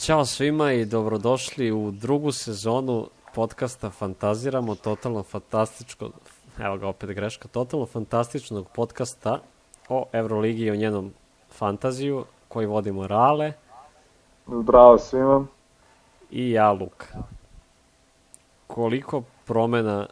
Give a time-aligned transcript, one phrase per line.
[0.00, 6.10] Ćao svima i dobrodošli u drugu sezonu podcasta Fantaziramo, totalno fantastičko,
[6.58, 9.38] evo ga opet greška, totalno fantastičnog podcasta
[9.88, 11.12] o Euroligi i o njenom
[11.50, 13.52] fantaziju koji vodimo Rale
[14.46, 15.46] Zdravo svima.
[16.30, 17.06] i ja Luka.
[18.66, 20.06] Koliko promena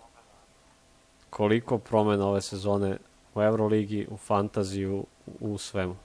[1.30, 2.96] koliko promena ove sezone
[3.34, 5.04] u Euroligi, u fantaziju,
[5.40, 5.96] u svemu.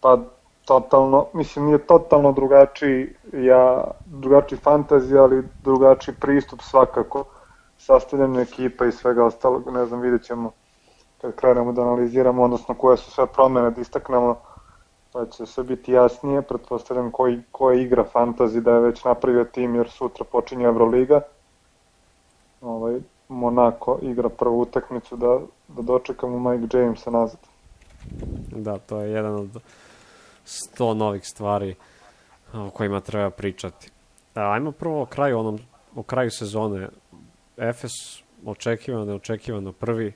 [0.00, 0.18] Pa
[0.64, 7.24] totalno, mislim nije totalno drugačiji, ja, drugačiji fantazija, ali drugačiji pristup svakako.
[7.78, 10.52] Sastavljanju ekipa i svega ostalog, ne znam, vidjet ćemo
[11.20, 14.36] kad krenemo da analiziramo, odnosno koje su sve promene da istaknemo,
[15.12, 19.74] pa će sve biti jasnije, pretpostavljam koji, koja igra fantazi da je već napravio tim,
[19.74, 21.20] jer sutra počinje Euroliga,
[22.60, 27.40] ovaj, Monako igra prvu utakmicu da, da dočekamo Mike Jamesa nazad.
[28.50, 29.62] Da, to je jedan od
[30.44, 31.74] sto novih stvari
[32.52, 33.90] o kojima treba pričati.
[34.34, 35.58] A, ajmo prvo o kraju, onom,
[35.96, 36.88] o kraju sezone.
[37.56, 37.92] Efes,
[38.46, 40.12] očekivano, neočekivano, prvi.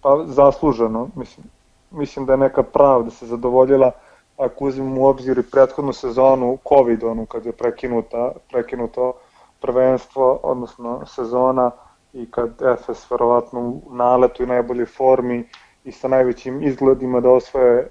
[0.00, 1.46] Pa zasluženo, mislim,
[1.90, 3.90] mislim da je neka pravda se zadovoljila
[4.36, 9.12] ako uzmemo u obzir i prethodnu sezonu COVID, onu kad je prekinuta, prekinuto
[9.60, 11.70] prvenstvo, odnosno sezona
[12.12, 15.48] i kad Efes verovatno u naletu i najboljoj formi
[15.84, 17.88] i sa najvećim izgledima da osvoje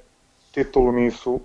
[0.54, 1.40] titulu nisu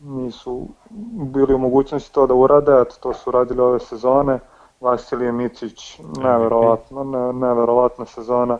[0.00, 0.68] nisu
[1.10, 4.38] bili u mogućnosti to da urade, eto to su radili ove sezone.
[4.80, 8.58] Vasilije Micić, neverovatno, ne, neverovatna sezona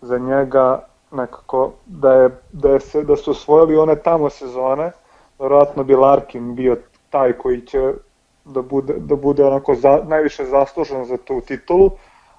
[0.00, 4.92] za njega, nekako da je, da je se, da su osvojili one tamo sezone,
[5.38, 6.76] verovatno bi Larkin bio
[7.10, 7.94] taj koji će
[8.44, 11.90] da bude, da bude onako za, najviše zaslužen za tu titulu,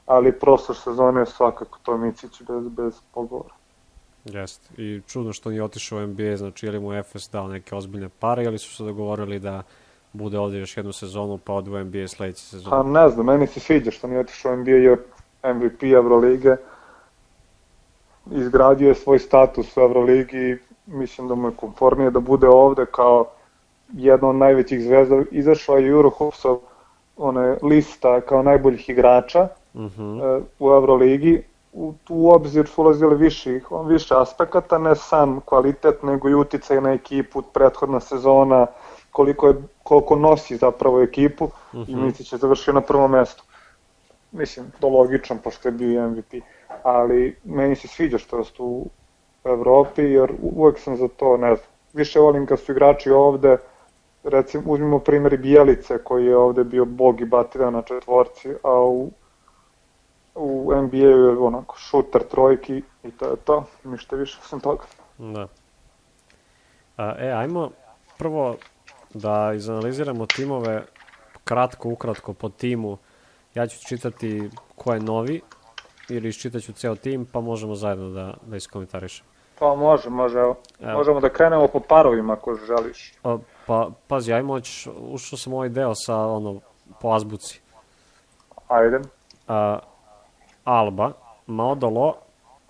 [0.06, 3.57] ali prošle sezone je svakako to Micić bez, bez pogovora.
[4.34, 4.70] Jeste.
[4.78, 8.44] I čudno što nije otišao u NBA, znači ili mu Efes dao neke ozbiljne pare
[8.44, 9.64] ili su se dogovorili da
[10.14, 12.70] bude ovde još jednu sezonu pa ode u NBA sledeće sezone.
[12.70, 14.98] Pa ne znam, meni se sviđa što nije otišao u NBA je
[15.44, 16.56] MVP Evrolige,
[18.32, 22.86] izgradio je svoj status u Evroligi i mislim da mu je konformije da bude ovde
[22.92, 23.26] kao
[23.94, 25.24] jedna od najvećih zvezda.
[25.32, 26.60] Izašla je Eurohopsov
[27.18, 30.40] one lista kao najboljih igrača Uh -huh.
[30.40, 31.44] e, u Evroligi.
[31.78, 36.94] U, u obzir su ulazili više, više aspekata, ne sam kvalitet, nego i uticaj na
[36.94, 38.68] ekipu, prethodna sezona,
[39.12, 41.86] koliko, je, koliko nosi zapravo ekipu uh -huh.
[41.88, 43.44] i Micić je završio na prvom mestu.
[44.32, 46.34] Mislim, to logično, pošto je bio MVP.
[46.84, 48.90] Ali meni se sviđa što su u
[49.44, 53.58] Evropi, jer uvek sam za to, ne znam, više volim kad su igrači ovde,
[54.24, 59.10] recimo, uzmimo primjer Bijelice, koji je ovde bio bog i batira na četvorci, a u
[60.38, 64.84] u NBA-u je onako šuter trojki i to je to, ništa više sam toga.
[65.18, 65.48] Da.
[66.98, 67.72] A, e, ajmo
[68.18, 68.56] prvo
[69.14, 70.84] da izanaliziramo timove
[71.44, 72.98] kratko, ukratko po timu.
[73.56, 75.42] Ja ću čitati ko je novi
[76.10, 79.30] ili iščitaću ceo tim, pa možemo zajedno da, da iskomentarišemo.
[79.60, 80.56] Pa može, može, evo.
[80.80, 80.98] evo.
[80.98, 83.14] Možemo da krenemo po parovima ako želiš.
[83.24, 86.60] A, pa, pazi, ajmo, hoć, ušao sam ovaj deo sa, ono,
[87.02, 87.62] po azbuci.
[88.68, 89.00] Ajde.
[89.48, 89.80] A,
[90.68, 91.14] Alba,
[91.48, 92.14] Maodolo,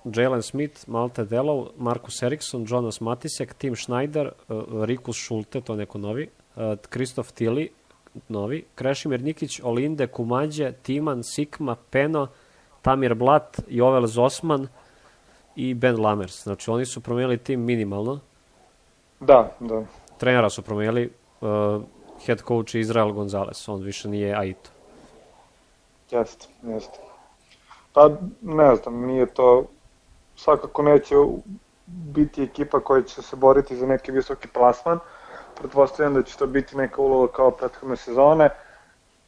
[0.05, 5.77] Jalen Smith, Malte Delov, Marcus Eriksson, Jonas Matisek, Tim Schneider, uh, Rikus Schulte, to je
[5.77, 6.29] neko novi,
[6.89, 7.69] Kristof uh, Tili,
[8.29, 12.27] novi, Krešimir Nikić, Olinde, Kumađe, Timan, Sikma, Peno,
[12.81, 14.67] Tamir Blat, Jovel Zosman
[15.55, 16.43] i Ben Lamers.
[16.43, 18.19] Znači, oni su promenili tim minimalno.
[19.19, 19.85] Da, da.
[20.17, 21.81] Trenera su promenili, uh,
[22.25, 24.69] head coach Izrael Gonzalez, on više nije Aito.
[26.11, 27.06] Jeste, jeste.
[27.97, 28.09] Pa
[28.41, 29.65] ne znam, nije to,
[30.35, 31.15] svakako neće
[31.85, 34.99] biti ekipa koja će se boriti za neki visoki plasman,
[35.55, 38.49] pretpostavljam da će to biti neka uloga kao prethodne sezone,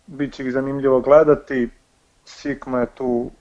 [0.08, 1.69] Biće ih zanimljivo gledati,
[2.25, 3.31] Sikma je tu,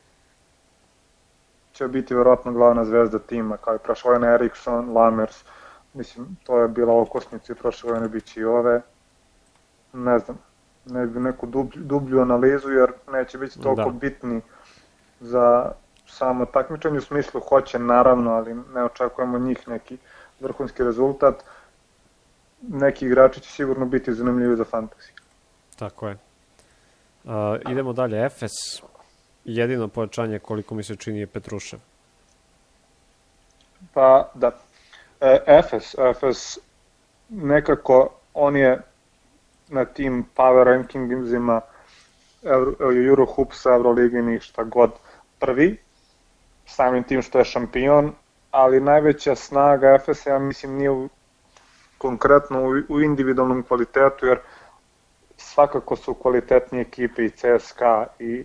[1.73, 5.45] će biti verovatno glavna zvezda tima, kao i prošle godine Eriksson, Lamers,
[5.95, 8.81] mislim, to je bila okosnica i prošle godine biće i ove,
[9.93, 10.39] ne znam,
[10.85, 13.99] ne bi neku dublju, dublju analizu, jer neće biti toliko da.
[13.99, 14.41] bitni
[15.21, 15.73] za
[16.07, 19.99] samo takmičenje u smislu hoće naravno, ali ne očekujemo njih neki
[20.41, 21.35] vrhunski rezultat.
[22.69, 25.11] Neki igrači će sigurno biti zanimljivi za fantasy.
[25.77, 26.17] Tako je.
[27.25, 27.33] Uh,
[27.71, 28.25] idemo dalje.
[28.25, 28.53] Efes,
[29.45, 31.79] jedino pojačanje koliko mi se čini je Petrušev.
[33.95, 34.51] Pa da.
[35.21, 36.59] E, Efes, Efes
[37.29, 38.81] nekako on je
[39.69, 41.61] na tim power rankingsima
[42.43, 42.73] Euro,
[43.09, 44.91] Eurohoopsa, Euroligi ni šta god
[45.39, 45.77] prvi,
[46.67, 48.13] samim tim što je šampion,
[48.51, 51.09] ali najveća snaga Efesa, ja mislim, nije u,
[51.99, 54.39] konkretno u, u individualnom kvalitetu, jer
[55.37, 58.45] svakako su kvalitetnije ekipe i CSKA i,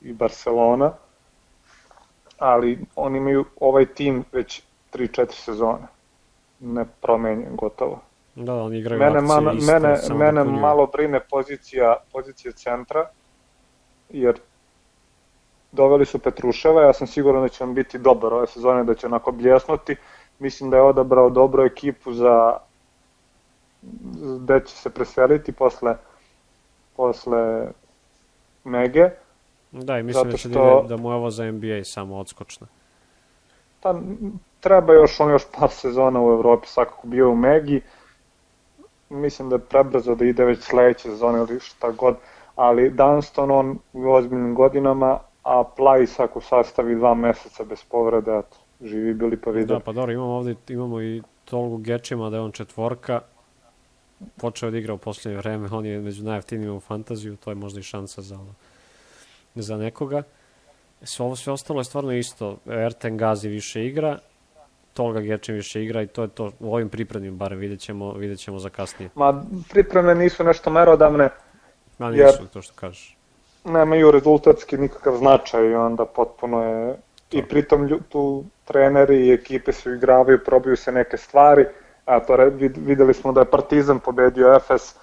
[0.00, 0.92] i Barcelona,
[2.38, 5.86] ali oni imaju ovaj tim već 3-4 sezone,
[6.60, 8.00] ne promenjen gotovo.
[8.34, 13.10] Da, oni igraju mene, akcije mana, iste, mene, samo mene malo brine pozicija, pozicija centra,
[14.08, 14.40] jer
[15.72, 19.06] doveli su Petruševa, ja sam siguran da će on biti dobar ove sezone, da će
[19.06, 19.96] onako bljesnuti.
[20.38, 22.56] Mislim da je odabrao dobru ekipu za
[24.38, 25.96] gde će se preseliti posle,
[26.96, 27.66] posle
[28.64, 29.10] Mege.
[29.72, 32.66] Da, i mislim da što- da, ide- da mu je ovo za NBA samo odskočna.
[33.80, 33.94] Pa
[34.60, 37.80] treba još on još par sezona u Evropi, svakako bio u Megi.
[39.10, 42.16] Mislim da je prebrzo da ide već sledeće sezone ili šta god,
[42.56, 45.18] ali Dunston on u ozbiljnim godinama,
[45.48, 49.66] a Plajs ako sastavi dva meseca bez povrede, eto, živi bili pa vide.
[49.66, 53.20] Da, pa dobro, imamo ovde, imamo i Tolgu Gečima da je on četvorka,
[54.36, 57.80] počeo da igra u poslednje vreme, on je među najjeftinijima u fantaziju, to je možda
[57.80, 58.54] i šansa za, ono,
[59.54, 60.22] za nekoga.
[61.02, 62.56] Sve ovo sve ostalo je stvarno isto.
[62.66, 64.18] Erten Gazi više igra,
[64.92, 68.38] Tolga Gečim više igra i to je to u ovim pripremnim barem vidjet ćemo, vidjet
[68.38, 69.10] ćemo za kasnije.
[69.14, 71.28] Ma pripreme nisu nešto merodavne,
[71.98, 73.17] Ma Jer- nisu to što kažeš.
[73.68, 76.96] Nemaju rezultatski nikakav značaj i onda potpuno je
[77.30, 81.66] i pritom tu treneri i ekipe su igravaju, probaju se neke stvari,
[82.04, 84.94] a to re, vid, videli smo da je Partizan pobedio Efes,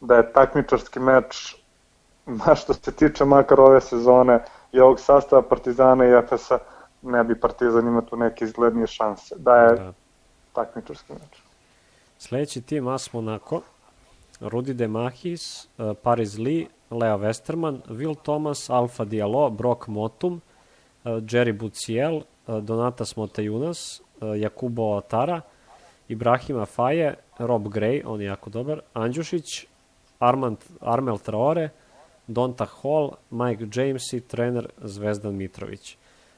[0.00, 1.56] da je takmičarski meč,
[2.46, 6.58] ma što se tiče makar ove sezone i ovog sastava Partizana i Efesa,
[7.02, 9.92] ne bi Partizan imao tu neke izglednije šanse, da je Da.
[10.52, 11.42] takmičarski meč.
[12.18, 13.60] Sledeći tim AS Monaco,
[14.40, 20.40] Rudi Demahis, eh, Paris Lee, Leo Westerman, Will Thomas, Alfa Diallo, Brock Motum,
[21.04, 25.42] eh, Jerry Buciel, eh, Donatas Motejunas, eh, Jakubo Atara,
[26.08, 29.66] Ibrahima Faje, Rob Gray, on je jako dobar, Andjušić,
[30.18, 31.68] Armand, Armel Traore,
[32.26, 35.96] Donta Hall, Mike James i trener Zvezdan Mitrović.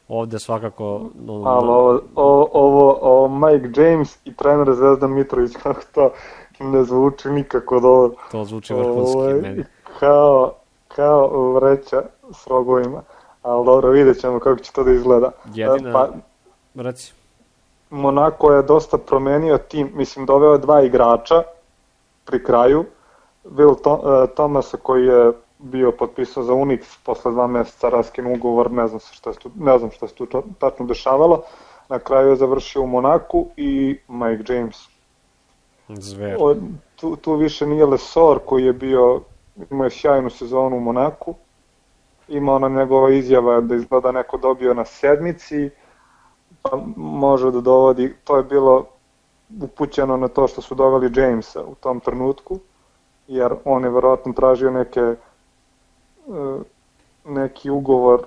[0.09, 1.11] Ovde svakako...
[1.29, 6.13] ono, Ali ovo, ovo, ovo, ovo Mike James i trener Zvezdan Mitrović, kako to
[6.61, 8.17] ne zvuči nikako dobro.
[8.31, 9.65] To zvuči vrhunski Ovo je meni.
[10.01, 10.53] Kao,
[10.89, 12.03] kao vreća
[12.33, 13.03] s rogovima.
[13.43, 15.31] Ali dobro, vidjet ćemo kako će to da izgleda.
[15.55, 16.09] Jedina- Pa,
[16.75, 17.13] Reci.
[17.91, 21.43] Monako je dosta promenio tim, mislim doveo je dva igrača
[22.25, 22.85] pri kraju,
[23.45, 24.01] Will to,
[24.35, 29.15] Thomasa koji je bio potpisao za Unix posle dva meseca raskin ugovor, ne znam, se
[29.15, 30.27] šta, ne znam šta se tu
[30.59, 31.43] tačno dešavalo,
[31.89, 34.77] na kraju je završio u Monaku i Mike James.
[35.89, 36.37] Zver.
[36.41, 36.55] O,
[36.97, 39.21] tu, tu više nije Lesor koji je bio,
[39.71, 41.35] imao je sjajnu sezonu u Monaku,
[42.29, 45.71] ima ona njegova izjava da izgleda neko dobio na sedmici,
[46.63, 48.85] pa može da dovodi, to je bilo
[49.63, 52.59] upućeno na to što su doveli Jamesa u tom trenutku,
[53.29, 55.17] jer on je verovatno tražio neke e,
[57.25, 58.21] neki ugovor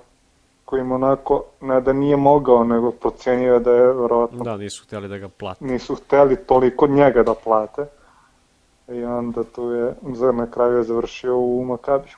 [0.64, 5.18] koji onako, ne da nije mogao, nego procenio da je verovatno Da, nisu htjeli da
[5.18, 5.64] ga plate.
[5.64, 7.86] nisu hteli toliko njega da plate.
[8.88, 9.94] I onda tu je,
[10.34, 12.14] na kraju je završio u Makabiju.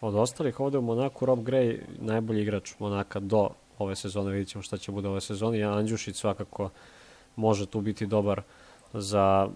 [0.00, 3.48] Od ostalih ovde u Monaku, Rob Gray, najbolji igrač Monaka do
[3.78, 5.58] ove sezone, vidit ćemo šta će bude ove sezone.
[5.58, 6.70] Jan Andjušić svakako
[7.36, 8.42] može tu biti dobar
[8.92, 9.48] za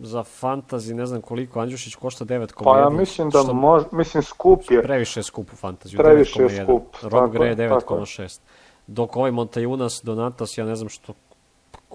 [0.00, 2.64] za fantazi, ne znam koliko, Andjušić košta 9,1.
[2.64, 4.82] Pa ja mislim da što može, mislim skup je.
[4.82, 6.62] Previše je skup u fantaziju, Previše je 9,1.
[6.62, 8.00] skup, Rob Gray je, je tako je.
[8.00, 8.40] 9,6.
[8.86, 11.12] Dok ovaj Montajunas, Donatas, ja ne znam što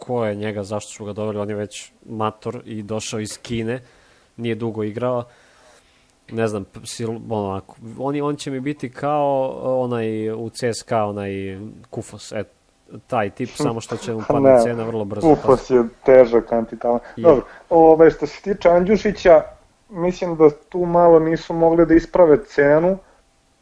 [0.06, 3.80] ko je njega, zašto su ga doveli, on je već mator i došao iz Kine,
[4.38, 5.24] nije dugo igrao,
[6.32, 11.32] ne znam, sil, onako, on, on će mi biti kao onaj u CSKA, onaj
[11.90, 12.48] Kufos, et,
[13.08, 15.28] taj tip, samo što će mu padne Ne, cena vrlo brzo.
[15.28, 17.00] Ufos je težak antitala.
[17.16, 17.24] Je.
[17.24, 19.42] Dobro, ove, što se tiče Andjušića,
[19.90, 22.98] mislim da tu malo nisu mogli da isprave cenu,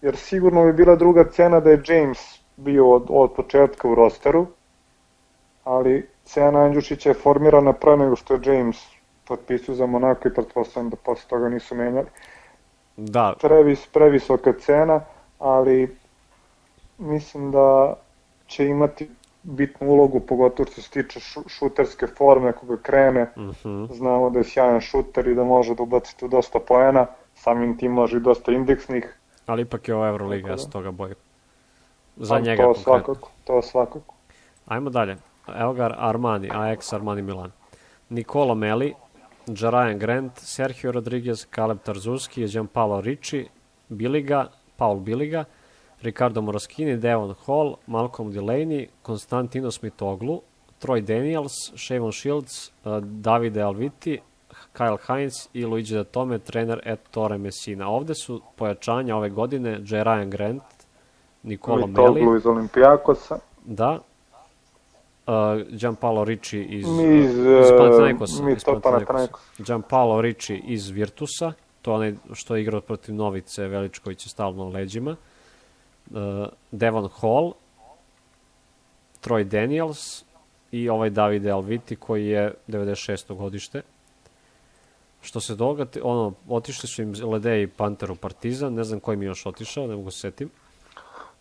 [0.01, 2.19] jer sigurno bi bila druga cena da je James
[2.58, 4.48] bio od, od početka u rosteru,
[5.63, 8.88] ali cena Andjušića je formirana pre nego što je James
[9.27, 12.07] potpisao za Monako i pretpostavljam da posle toga nisu menjali.
[12.98, 15.01] Da, previs, previsoka cena,
[15.39, 15.95] ali
[16.98, 17.95] mislim da
[18.48, 19.09] će imati
[19.43, 23.86] bitnu ulogu, pogotovo što se tiče šu, šuterske forme, ako ga krene, mhm.
[23.93, 27.05] znamo da je sjajan šuter i da može da ubaci tu dosta poena,
[27.36, 30.71] samim tim može i dosta indeksnih, ali ipak je ovo Euroliga, ja Tako se da.
[30.71, 31.15] toga bojim.
[32.17, 32.83] Za Pa njega to konkretno.
[32.83, 34.15] svakako, to svakako.
[34.65, 35.17] Ajmo dalje.
[35.55, 37.51] Elgar Armani, Ajax Armani Milan.
[38.09, 38.95] Nikola Meli,
[39.47, 43.49] Jarajan Grant, Sergio Rodriguez, Kaleb Tarzuski, Gianpaolo Ricci,
[43.87, 45.45] Biliga, Paul Biliga,
[46.01, 50.41] Ricardo Moraskini, Devon Hall, Malcolm Delaney, Konstantino Smitoglu,
[50.79, 54.21] Troy Daniels, Shavon Shields, uh, Davide Alviti,
[54.73, 57.89] Kyle Hines i Luigi da Tome, trener Ettore Messina.
[57.89, 60.03] Ovde su pojačanja ove godine J.
[60.03, 60.63] Ryan Grant,
[61.43, 61.89] Nikola Meli.
[61.89, 63.39] Mitoglu iz Olimpijakosa.
[63.65, 63.99] Da.
[65.29, 68.43] Uh, Gianpaolo Ricci iz, Mi iz, iz uh, Panathinaikosa.
[68.43, 69.45] mi iz to Panathinaikosa.
[69.57, 74.69] Gianpaolo Ricci iz Virtusa, to onaj što je igrao protiv Novice Veličković je stalno na
[74.69, 75.15] leđima.
[76.12, 76.17] Uh,
[76.71, 77.53] Devon Hall,
[79.24, 80.24] Troy Daniels
[80.71, 83.36] i ovaj Davide Alviti koji je 96.
[83.36, 83.81] godište.
[85.21, 89.25] Što se doga, ono, otišli su im Ledeji Panter u Partizan, ne znam koji mi
[89.25, 90.50] još otišao, ne mogu se setim.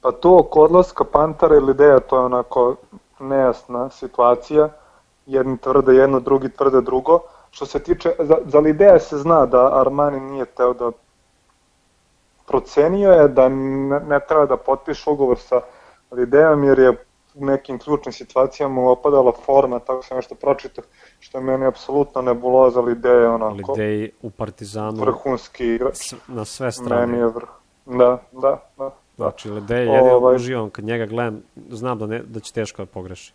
[0.00, 2.76] Pa to oko odlaska Pantara ili ideja, to je onako
[3.20, 4.68] nejasna situacija.
[5.26, 7.20] Jedni tvrde jedno, drugi tvrde drugo.
[7.50, 10.90] Što se tiče, za, za Lideja se zna da Armani nije teo da
[12.46, 15.60] procenio je da ne, ne treba da potpiše ugovor sa
[16.10, 16.90] Lidejom jer je
[17.34, 20.84] u nekim ključnim situacijama opadala forma, tako sam nešto pročitao,
[21.20, 25.98] što je meni apsolutno nebuloza Lideja, onako Lidej u Partizanu vrhunski igrač.
[26.28, 27.06] na sve strane.
[27.06, 27.48] Meni je vrh.
[27.87, 28.90] Da, da, da.
[29.18, 32.87] Znači, Ledej, jedino Ovaj- uživam kad njega gledam, znam da, ne, da će teško da
[32.87, 33.32] pogreši.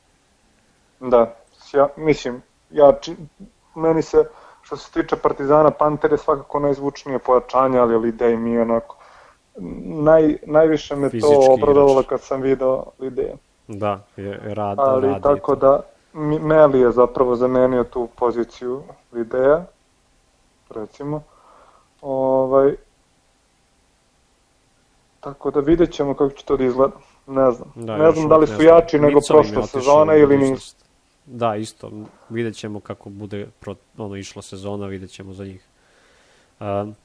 [0.99, 1.35] Da,
[1.73, 3.15] ja, mislim, ja, či,
[3.75, 4.23] meni se,
[4.61, 8.95] što se tiče Partizana, Panter je svakako najzvučnije pojačanje, ali Lidej mi je onako,
[9.83, 13.35] naj, najviše me Fizički to obradovalo kad sam video Lideja.
[13.67, 15.23] Da, je, rad, Ali radi.
[15.23, 15.79] tako da,
[16.13, 19.65] Mi- Meli je zapravo zamenio tu poziciju Lideja,
[20.69, 21.21] recimo.
[22.01, 22.75] Ovaj,
[25.23, 26.93] tako da vidjet ćemo kako će to da izgleda.
[27.27, 27.71] Ne znam.
[27.75, 30.75] Da, ne znam da li su jači nego prošle sezone ili nisu.
[31.25, 31.91] Da, isto.
[32.29, 35.65] Vidjet ćemo kako bude pro, ono, išla sezona, vidjet ćemo za njih.
[36.59, 36.95] Um,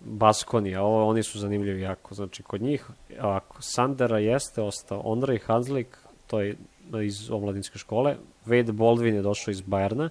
[0.00, 2.14] Baskonija, ovo, oni su zanimljivi jako.
[2.14, 2.86] Znači, kod njih,
[3.20, 6.56] ovako, Sandera jeste ostao, Ondrej Hanzlik, to je
[7.02, 10.10] iz omladinske škole, Wade Baldwin je došao iz Bajerna,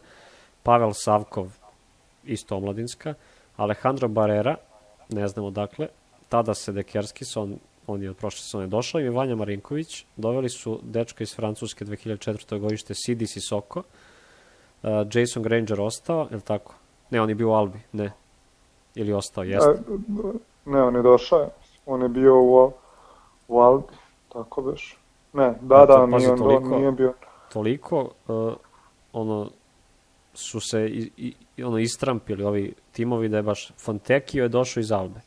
[0.64, 1.58] Pavel Savkov,
[2.24, 3.14] isto omladinska,
[3.58, 4.56] Alejandro Barrera,
[5.10, 5.88] ne znamo dakle,
[6.32, 7.58] tada Sedekerskis, on,
[7.88, 12.60] on je od prošle sezone došao, i Vanja Marinković, doveli su dečka iz Francuske 2004.
[12.60, 16.74] godište Sidi Sissoko, uh, Jason Granger ostao, je li tako?
[17.10, 18.12] Ne, on je bio u Albi, ne.
[18.96, 19.70] Ili ostao, jeste.
[19.70, 21.50] E, Ne, on je došao.
[21.86, 22.72] On je bio u,
[23.48, 23.94] u Albi,
[24.34, 24.98] tako beš.
[25.34, 27.14] Ne, da, da, pazi, nije, on, toliko- nije bio.
[27.54, 28.54] toliko uh,
[29.14, 29.50] ono
[30.34, 31.12] su se i,
[31.58, 35.20] i ono istrampili ovi timovi da je baš Fontekio je došao iz Albe.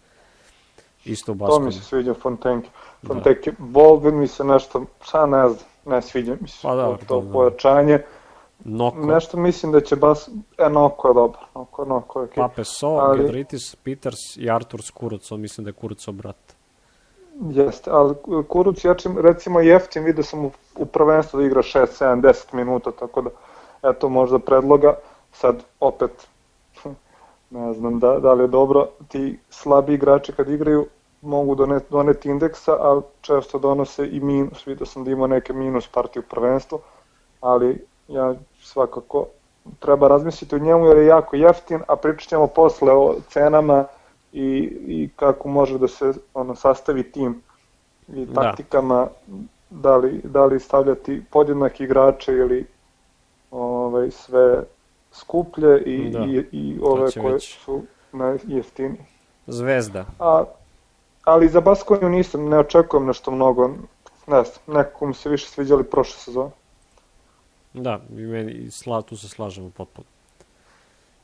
[1.04, 1.66] Isto u To Baskoni.
[1.66, 2.68] mi se sviđa Fontenke.
[3.06, 3.56] Fontenke, da.
[3.61, 7.32] Baldwin mi se nešto, šta ne znam, ne sviđa mi se Pa da, to da,
[7.32, 7.99] pojačanje.
[8.58, 12.34] Noko, Nešto mislim da će bas, e, Noko je dobar, Noko, Noko je okay.
[12.37, 16.37] Pape So, ali- Gedritis, Peters i Artur Skuruco, mislim da je Kuruco brat.
[17.42, 18.14] Jeste, ali
[18.49, 22.54] Kuruc ja čim, recimo jeftin, vidio sam u, u prvenstvu da igra 6, 7, 10
[22.54, 23.30] minuta, tako da,
[23.82, 24.94] eto možda predloga,
[25.32, 26.11] sad opet,
[27.50, 30.86] ne znam da, da li je dobro, ti slabi igrači kad igraju
[31.22, 35.88] mogu doneti, doneti indeksa, ali često donose i minus, vidio sam da ima neke minus
[35.88, 36.78] partije u prvenstvu,
[37.40, 39.26] ali ja svakako
[39.78, 43.84] treba razmisliti o njemu jer je jako jeftin, a pričat ćemo posle o cenama
[44.32, 47.42] i, i kako može da se ono sastavi tim
[48.08, 48.42] i Da.
[48.42, 49.08] taktikama
[49.70, 52.66] da li, da li stavljati podjednake igrače ili
[53.50, 54.64] ovaj, sve
[55.14, 56.25] skuplje i, Da.
[56.25, 57.59] i, i ove koje već.
[57.59, 59.04] su najjeftinije.
[59.47, 60.06] Zvezda.
[60.18, 60.44] A,
[61.25, 63.68] ali za Baskoniju nisam, ne očekujem nešto mnogo,
[64.26, 66.50] ne znam, nekako mi se više sviđali prošle sezone.
[67.75, 70.06] Da, i meni, i sla, tu se slažemo potpuno.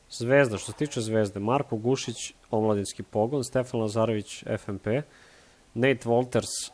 [0.09, 4.87] Zvezda, što se tiče Zvezde, Marko Gušić, omladinski pogon, Stefan Lazarević, FMP,
[5.73, 6.71] Nate Walters,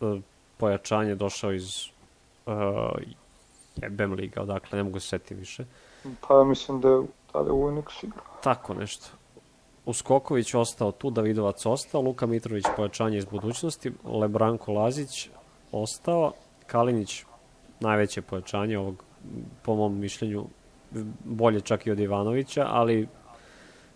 [0.00, 0.20] e,
[0.56, 1.68] pojačanje, došao iz
[2.46, 2.54] uh,
[3.76, 5.64] jebem liga, odakle, ne mogu se setiti više.
[6.28, 8.20] Pa mislim da je da li je Unix igra.
[8.42, 9.06] Tako nešto.
[9.86, 15.30] Uskoković ostao tu, Davidovac ostao, Luka Mitrović pojačanje iz budućnosti, Lebranko Lazić
[15.72, 16.32] ostao,
[16.66, 17.24] Kalinić
[17.80, 19.04] najveće pojačanje ovog,
[19.62, 20.44] po mom mišljenju,
[21.24, 23.08] bolje čak i od Ivanovića, ali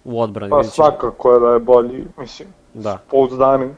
[0.04, 2.98] u odbrani Pa svakako je da je bolji, mislim, Da.
[3.10, 3.74] pouzdani.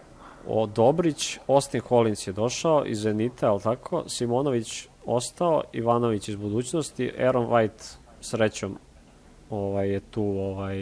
[0.48, 4.02] O Dobrić, Austin Hollins je došao iz Zenita, ali tako?
[4.06, 8.78] Simonović ostao, Ivanović iz budućnosti, Aaron White srećom
[9.50, 10.76] ovaj, je tu, ovaj,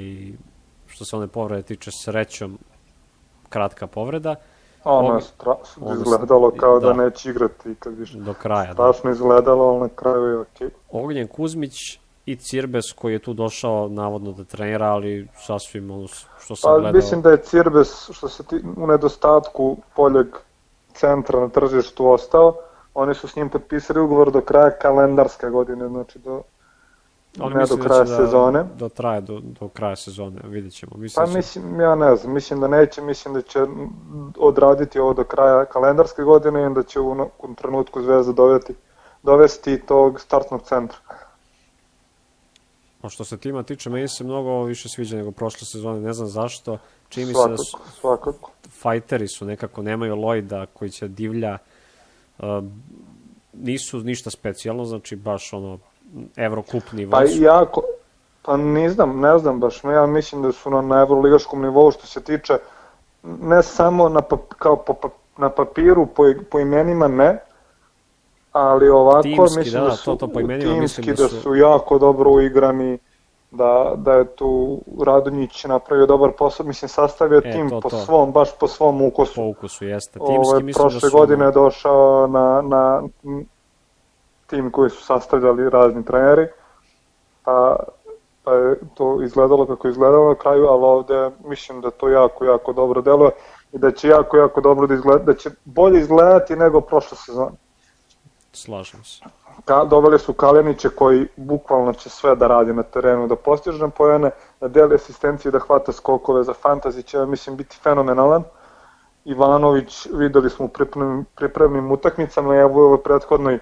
[0.87, 2.59] što se one povrede tiče srećom,
[3.49, 4.35] kratka povreda,
[4.85, 5.55] Ono Ovo- je stra...
[5.81, 6.87] ono je- izgledalo kao da.
[6.87, 7.05] da.
[7.05, 8.19] neće igrati kad više.
[8.19, 8.67] do kraja.
[8.67, 8.73] Da.
[8.73, 10.69] Strašno izgledalo, ali na kraju je okej.
[10.91, 11.73] Ognjen Kuzmić
[12.27, 16.07] i Cirbes koji je tu došao navodno da trenira, ali sasvim ono
[16.41, 16.93] što sam Pa gledao.
[16.93, 20.27] mislim da je Cirbes, što se ti, u nedostatku poljeg
[20.93, 22.57] centra na tržištu ostao,
[22.95, 26.43] oni su s njim potpisali ugovor do kraja kalendarske godine, znači do
[27.39, 28.59] Ali ne do mislim kraja da će sezone.
[28.63, 30.93] Da, da traje do, do kraja sezone, vidjet ćemo.
[30.97, 33.59] Mislim Pa da mislim, ja ne znam, mislim da neće, mislim da će
[34.39, 38.75] odraditi ovo do kraja kalendarske godine i onda će u nekom trenutku Zvezda dovesti,
[39.23, 40.99] dovesti tog startnog centra.
[43.03, 46.29] A što se tima tiče, meni se mnogo više sviđa nego prošle sezone, ne znam
[46.29, 46.79] zašto.
[47.09, 48.51] Čini mi se da su Svakako, svakako.
[48.81, 51.59] fajteri su nekako, nemaju Lloyda koji će divlja,
[52.39, 52.45] uh,
[53.53, 55.79] nisu ništa specijalno, znači baš ono
[56.37, 57.11] evrokup nivo.
[57.11, 57.83] Pa jako,
[58.43, 62.07] pa ne znam, ne znam baš, ja mislim da su na, na evroligaškom nivou što
[62.07, 62.59] se tiče
[63.23, 67.39] ne samo na, pap, kao po, pa- na papiru, po, po imenima ne,
[68.53, 71.29] ali ovako Timski, mislim da, da, su to- to po imenima timski mislim da da
[71.29, 72.99] su, su- jako dobro uigrani,
[73.51, 77.99] da, da je tu Radonjić napravio dobar posao, mislim sastavio E, tim to, po to.
[77.99, 79.35] svom, baš po svom ukusu.
[79.35, 80.19] po ukusu jeste.
[80.19, 81.17] Timski Ovaj, mislim da prošle su...
[81.17, 83.03] godine je došao na, na
[84.51, 86.49] tim koji su sastavljali razni treneri,
[87.45, 87.77] pa,
[88.45, 92.45] pa je to izgledalo kako je izgledalo na kraju, ali ovde mislim da to jako,
[92.45, 93.31] jako dobro deluje
[93.73, 97.51] i da će jako, jako dobro da izgleda, da će bolje izgledati nego prošle sezone.
[98.53, 99.25] Slažem se.
[99.65, 104.31] Ka, doveli su Kaljaniće koji bukvalno će sve da radi na terenu, da postiže pojene,
[104.61, 108.45] da deli asistencije, da hvata skokove za fantasy, će mislim biti fenomenalan.
[109.25, 113.59] Ivanović videli smo u pripremnim, pripremnim utakmicama, evo u ovoj prethodnoj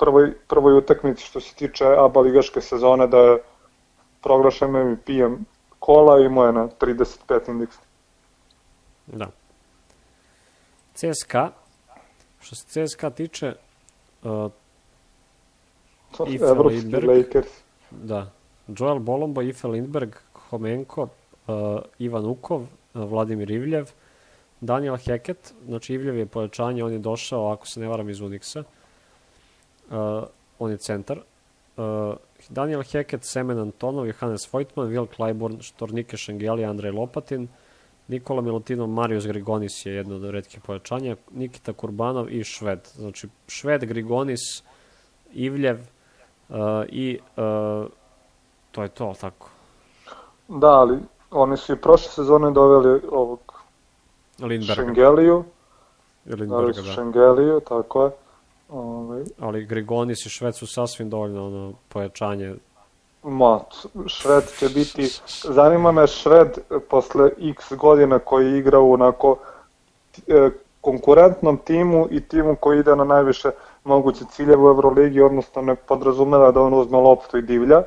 [0.00, 3.38] prvoj, prvoj utakmici što se tiče ABA ligaške sezone da je
[4.22, 5.44] proglašen MVP-em
[5.78, 7.76] kola i imao je na 35 indeks.
[9.06, 9.26] Da.
[10.94, 11.50] CSKA,
[12.40, 13.54] što se CSKA tiče,
[14.22, 14.50] uh,
[16.50, 17.08] Evropski Lindberg.
[17.08, 17.48] Lakers.
[17.90, 18.30] da,
[18.68, 20.16] Joel Bolombo, Ife Lindberg,
[20.50, 22.68] Homenko, uh, Ivan Ukov, uh,
[23.10, 23.90] Vladimir Ivljev,
[24.60, 28.60] Daniel Heket, znači Ivljev je pojačanje, on je došao, ako se ne varam, iz Unixa.
[28.60, 28.66] Uh,
[30.58, 31.18] on je centar.
[31.76, 32.14] Uh,
[32.48, 37.48] Daniel Heket, Semen Antonov, Johannes Vojtman, Will Clyburn, Štornike Šengeli, Andrej Lopatin,
[38.08, 42.88] Nikola Milutinov, Marius Grigonis je jedno od redkih pojačanja, Nikita Kurbanov i Šved.
[42.96, 44.40] Znači, Šved, Grigonis,
[45.32, 45.78] Ivljev
[46.48, 46.56] uh,
[46.88, 47.86] i uh,
[48.70, 49.48] to je to, tako.
[50.48, 50.98] Da, ali
[51.30, 53.40] oni su i prošle sezone doveli ovog
[54.38, 54.82] Lindberga.
[54.82, 55.44] Šengeliju,
[56.26, 56.92] Lindberga, da.
[56.92, 58.10] Šengeliju, tako je.
[58.70, 62.54] Ovaj, Ali Grigonis i Šved su sasvim dovoljno ono, pojačanje.
[63.22, 63.60] Ma,
[64.06, 66.58] Šved će biti, zanima me Šved
[66.90, 69.36] posle x godina koji igra u onako
[70.28, 73.50] e, konkurentnom timu i timu koji ide na najviše
[73.84, 77.82] moguće ciljeve u Euroligi, odnosno ne podrazumeva da on uzme loptu i divlja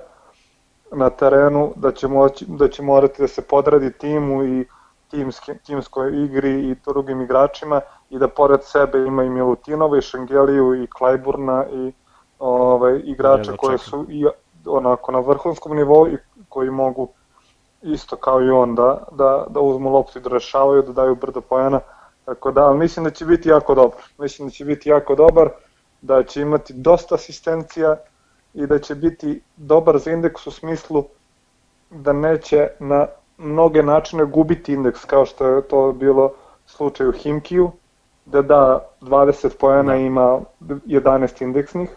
[0.92, 4.66] na terenu, da će, moći, da će morati da se podradi timu i
[5.12, 7.82] timski, timskoj igri i drugim igračima
[8.14, 11.92] i da pored sebe ima i Milutinova i Šengeliju i Klajburna i
[12.40, 14.26] ovaj, igrača Jedva koje su i
[14.66, 16.18] onako na vrhunskom nivou i
[16.50, 17.08] koji mogu
[17.82, 21.42] isto kao i on da, da, da uzmu loptu i da rešavaju, da daju brdo
[21.42, 21.80] pojena.
[22.26, 24.00] Tako da, ali mislim da će biti jako dobar.
[24.18, 25.50] Mislim da će biti jako dobar,
[26.02, 27.96] da će imati dosta asistencija
[28.54, 31.04] i da će biti dobar za indeks u smislu
[31.90, 36.34] da neće na mnoge načine gubiti indeks kao što je to bilo
[36.66, 37.72] slučaj u Himkiju,
[38.26, 40.00] da da 20 poena Da.
[40.00, 41.90] ima 11 indeksnih,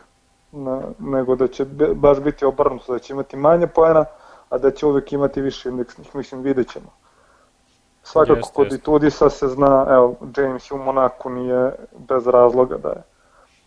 [0.53, 4.05] na, nego da će baš biti obrnuto, da će imati manje poena,
[4.49, 6.93] a da će uvek imati više indeksnih, mislim vidjet ćemo.
[8.03, 8.77] Svakako Jeste, kod jeste.
[8.77, 11.73] Itudisa se zna, evo, James u Monaku nije
[12.09, 13.03] bez razloga da je,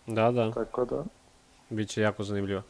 [0.06, 1.04] Da, da, tako da...
[1.70, 2.62] biće jako zanimljivo.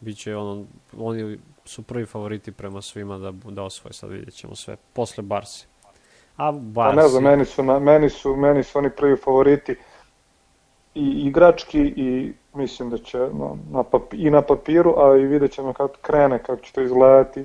[0.00, 0.64] Biće ono,
[0.98, 4.76] oni su prvi favoriti prema svima da, da osvoje, sad vidjet ćemo sve.
[4.92, 5.71] Posle Barsi.
[6.36, 9.76] A Pa Barsi, ne znam, meni su, na, meni su, meni su oni prvi favoriti
[10.94, 15.52] i igrački i mislim da će no, na papi, i na papiru, a i vidjet
[15.52, 17.44] ćemo kako krene, kako će to izgledati.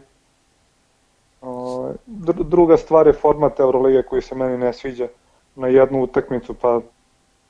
[1.42, 5.08] Dr- druga stvar je format Eurolige koji se meni ne sviđa
[5.56, 6.82] na jednu utakmicu, pa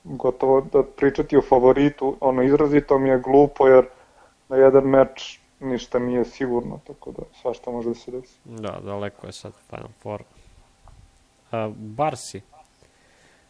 [0.04, 3.86] gotovo da pričati o favoritu, ono izrazito mi je glupo jer
[4.50, 8.39] na jedan meč ništa nije sigurno, tako da svašta može da se desi.
[8.45, 10.23] Da, daleko je sad Final Four.
[11.52, 12.42] A, Barsi.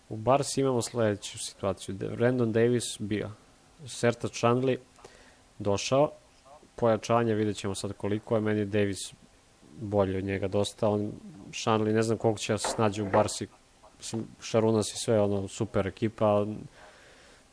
[0.09, 1.95] U Barsi imamo sledeću situaciju.
[1.95, 3.31] Da- Brandon Davis bio.
[3.85, 4.77] Serta Chandley
[5.59, 6.11] došao.
[6.75, 8.41] Pojačanje, vidjet ćemo sad koliko je.
[8.41, 9.13] Meni Davis
[9.81, 10.89] bolji od njega dosta.
[10.89, 11.11] On,
[11.51, 13.47] Chandley, ne znam koliko će da se snađe u Barsi.
[13.97, 16.45] Mislim, Šarunas i sve, ono, super ekipa.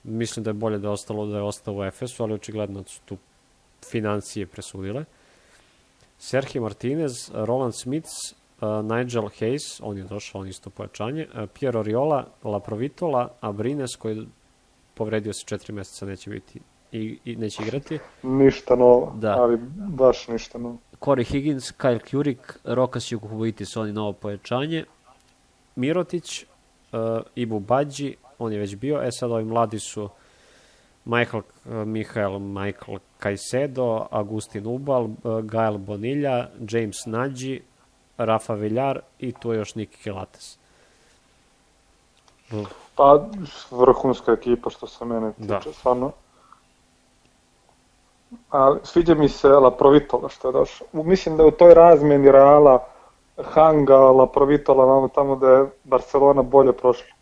[0.03, 3.01] Mislim da je bolje da je ostalo da je ostao u Efesu, ali očigledno su
[3.05, 3.17] tu
[3.91, 5.05] financije presudile.
[6.19, 8.09] Sergio Martinez, Roland Smith,
[8.61, 13.97] uh, Nigel Hayes, on je došao, on isto pojačanje, uh, Piero Oriola, La Provitola, Abrines
[13.97, 14.27] koji
[14.95, 16.61] povredio se četiri meseca, neće biti
[16.93, 17.99] i, i neće igrati.
[18.23, 19.37] Ništa novo, Da.
[19.39, 20.77] ali baš ništa novo.
[21.01, 24.85] Corey Higgins, Kyle Kurik, Rokas Jukubovitis, oni novo pojačanje.
[25.77, 26.99] Mirotić, uh,
[27.35, 29.03] Ibu Badži, on je već bio.
[29.03, 30.09] E sad ovi mladi su
[31.05, 37.63] Michael, uh, Michael, Michael Caicedo, Agustin Ubal, uh, Gael Bonilja, James Nađi,
[38.19, 40.59] Rafa Viljar i tu je još Niki Kilates.
[42.53, 43.21] Uh, Pa,
[43.71, 45.61] vrhunska ekipa što se mene tiče, Da.
[45.73, 46.13] stvarno.
[48.51, 50.87] Ali sviđa mi se Laprovitola što je došao.
[50.93, 52.87] Mislim da je u toj razmeni Reala
[53.45, 57.15] Hanga, Laprovitola, tamo, tamo da je Barcelona bolje prošla.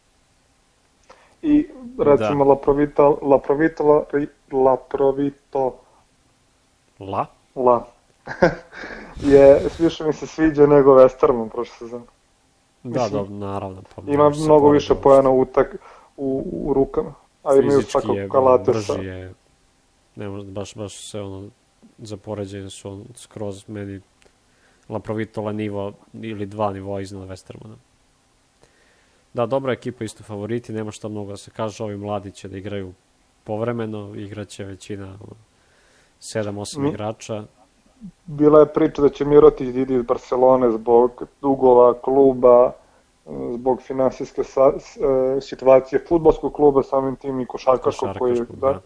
[1.42, 2.50] I recimo da.
[2.50, 4.04] Laprovitola, Laprovitola,
[4.52, 5.76] Laprovito,
[6.98, 7.26] La?
[7.54, 7.84] La,
[9.20, 12.04] je, više mi se sviđa nego Westerman prošle sezone.
[12.82, 13.82] Da, da, naravno.
[13.96, 15.76] Pa Ima mnogo više u, utak,
[16.16, 17.14] u, u rukama.
[17.42, 18.94] A imaju svakog je, kalatesa.
[18.94, 19.34] brži je,
[20.16, 21.48] ne može, baš, baš se ono,
[21.98, 24.00] za poređenje su on skroz meni
[24.88, 27.74] Laprovitola nivo ili dva nivoa iznad Westermana.
[29.34, 32.56] Da, dobra ekipa, isto favoriti, nema šta mnogo da se kaže, ovi mladi će da
[32.58, 32.92] igraju
[33.44, 35.36] povremeno, igraće većina ono,
[36.20, 37.44] 7-8 Mi- igrača,
[38.26, 41.10] Bila je priča da će Mirotić da ide iz Barcelone zbog
[41.40, 42.72] dugova kluba,
[43.52, 44.72] zbog finansijske sa,
[45.36, 48.80] e, situacije futbolskog kluba, samim tim i košarkaškog koji, je- da, da.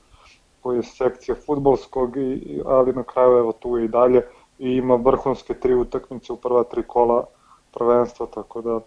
[0.60, 4.22] koji je sekcija futbolskog, i- ali na kraju evo tu je i dalje
[4.58, 7.24] i ima vrhunske tri utakmice u prva tri kola
[7.70, 8.80] prvenstva, tako da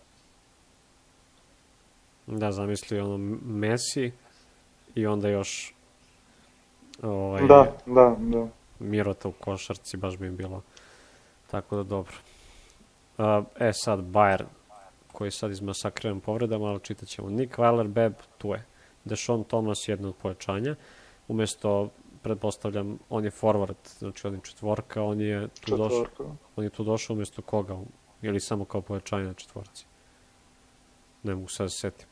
[2.27, 4.11] Da, zamisli ono Messi
[4.95, 5.73] i onda još
[7.03, 8.47] ovaj, da, da, da.
[8.79, 10.61] Mirota u košarci, baš bi im bilo
[11.51, 12.13] tako da dobro.
[13.17, 13.25] Uh,
[13.59, 14.45] e sad, Bayern,
[15.11, 17.29] koji je sad izmasakriran povredama, ali čitat ćemo.
[17.29, 18.65] Nick Weiler, Beb, tu je.
[19.05, 20.75] Deshaun Thomas, jedno od pojačanja.
[21.27, 21.89] Umesto,
[22.21, 26.05] pretpostavljam, on je forward, znači on je četvorka, on je tu došao,
[26.55, 27.77] on je tu došao umesto koga?
[28.21, 29.85] Ili samo kao pojačanje na četvorci?
[31.23, 32.07] Ne mogu sad da se setim.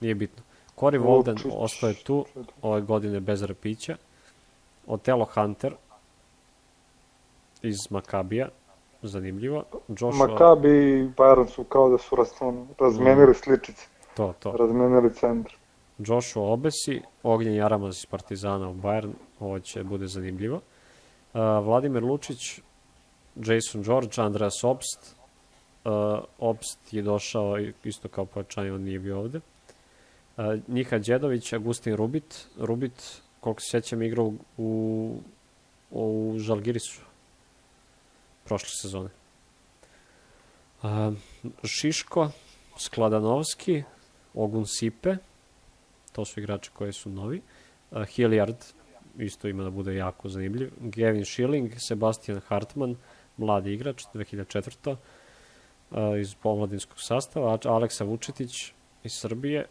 [0.00, 0.42] Nije bitno.
[0.76, 2.26] Corey Walden ostaje tu,
[2.62, 3.96] ove godine bez repića.
[4.86, 5.74] Otelo Hunter
[7.62, 8.48] iz Makabija,
[9.02, 9.64] zanimljivo.
[9.88, 12.16] Joshua, Makabi i Bayern su kao da su
[12.78, 14.52] razmenili sličice, to, to.
[14.52, 15.52] razmenili centar.
[15.98, 20.56] Joshua Obesi, Ognjen Jaramaz iz Partizana u Bayern, ovo će bude zanimljivo.
[20.56, 22.60] Uh, Vladimir Lučić,
[23.36, 25.16] Jason George, Andreas Obst.
[25.84, 25.92] Uh,
[26.38, 29.40] Obst je došao isto kao pojačanje, on nije bio ovde.
[30.36, 32.46] Uh, Njiha Đedović, Agustin Rubit.
[32.58, 35.18] Rubit, koliko se sjećam, igrao u,
[35.90, 37.05] u Žalgirisu
[38.46, 39.08] prošle sezone.
[40.82, 41.14] Uh,
[41.64, 42.30] Šiško,
[42.78, 43.82] Skladanovski,
[44.34, 45.16] Ogun Sipe,
[46.12, 47.40] to su igrači koji su novi.
[47.90, 48.56] Uh, Hilliard,
[49.18, 50.70] isto ima da bude jako zanimljiv.
[50.80, 52.96] Gavin Schilling, Sebastian Hartman,
[53.36, 54.96] mladi igrač, 2004.
[55.90, 57.52] Uh, iz pomladinskog sastava.
[57.54, 58.72] A- Aleksa Vučetić
[59.04, 59.66] iz Srbije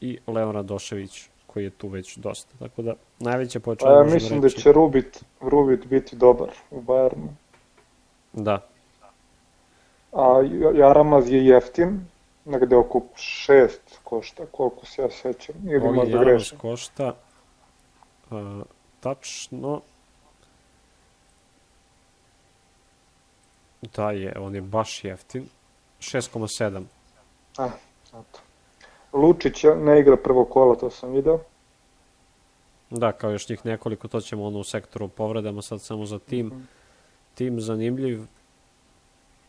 [0.00, 2.52] i Leon Radošević, koji je tu već dosta.
[2.58, 6.48] Tako da, najveće Pa pojačanje ja možemo mislim da reći- će Rubit, Rubit biti dobar
[6.70, 7.28] u Bayernu.
[8.32, 8.60] Da,
[10.12, 10.40] A
[10.74, 12.06] Jaramaz je jeftin,
[12.44, 16.58] negde oko šest košta, koliko se ja sećam, ili Ognjen možda Jaramaz grešim.
[16.58, 17.14] košta
[18.30, 18.38] uh,
[19.00, 19.80] tačno
[23.84, 25.48] da je, on je baš jeftin
[26.00, 26.82] 6,7
[27.58, 27.70] Ah,
[28.08, 28.40] eto.
[29.12, 31.38] Lučić ne igra prvo kola, to sam video.
[32.90, 36.46] da, kao još njih nekoliko to ćemo ono u sektoru povredama sad samo za tim
[36.46, 36.60] Mhm.
[37.40, 38.20] Tim zanimljiv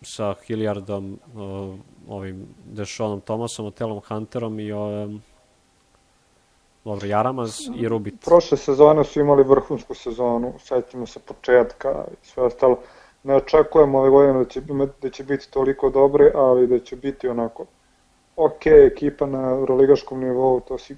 [0.02, 5.22] sa Hilliardom uh, ovim Dešonom Thomasom, Otelom Hunterom i um,
[6.86, 12.44] dobro, Jaramaz i Rubit Prošle sezone su imali vrhunsku sezonu, setimo se početka i sve
[12.44, 12.80] ostalo.
[13.24, 14.62] Ne očekujemo ove godine da će,
[15.02, 17.66] da će biti toliko dobre, ali da će biti onako
[18.36, 20.96] ok ekipa na euroligaškom nivou, to si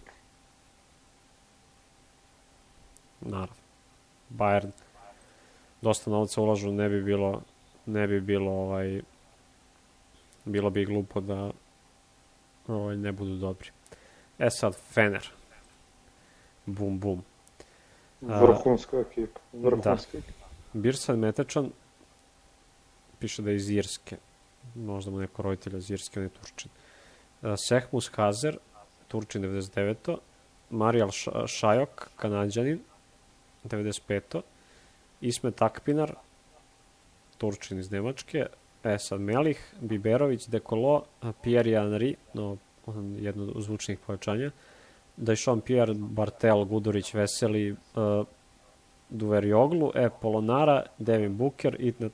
[3.22, 3.56] naravno.
[4.30, 4.83] Bayern
[5.84, 7.42] dosta novca ulažu, ne bi bilo
[7.86, 9.02] ne bi bilo ovaj
[10.46, 11.52] bilo bi glupo da
[12.68, 13.70] ovaj, ne budu dobri.
[14.40, 15.30] E sad, Fener.
[16.66, 17.24] Bum, bum.
[18.22, 19.40] Vrhunska ekipa.
[19.54, 20.48] Vrhunska ekipa.
[20.74, 21.72] Birsan Metečan
[23.20, 24.18] piše da je iz Irske.
[24.76, 26.72] Možda mu neko roditelj iz Irske, on je Turčin.
[27.68, 28.58] Sehmus Hazer,
[29.08, 30.18] Turčin 99.
[30.70, 32.80] Marijal Ša- Šajok, Kanadjanin,
[33.64, 34.42] 95.
[35.24, 36.16] Ismet Akpinar,
[37.38, 38.46] Turčin iz Nemačke.
[38.84, 41.04] Esad Melih, Biberović, Dekolo,
[41.42, 42.58] Pierre Henry, no,
[43.20, 44.52] jedno od zvučnih pojačanja.
[45.18, 48.26] Dajšon Pierre, Bartel, Gudurić, Veseli, uh,
[49.10, 50.10] Duverioglu, E.
[50.22, 52.10] Polonara, Devin Booker i na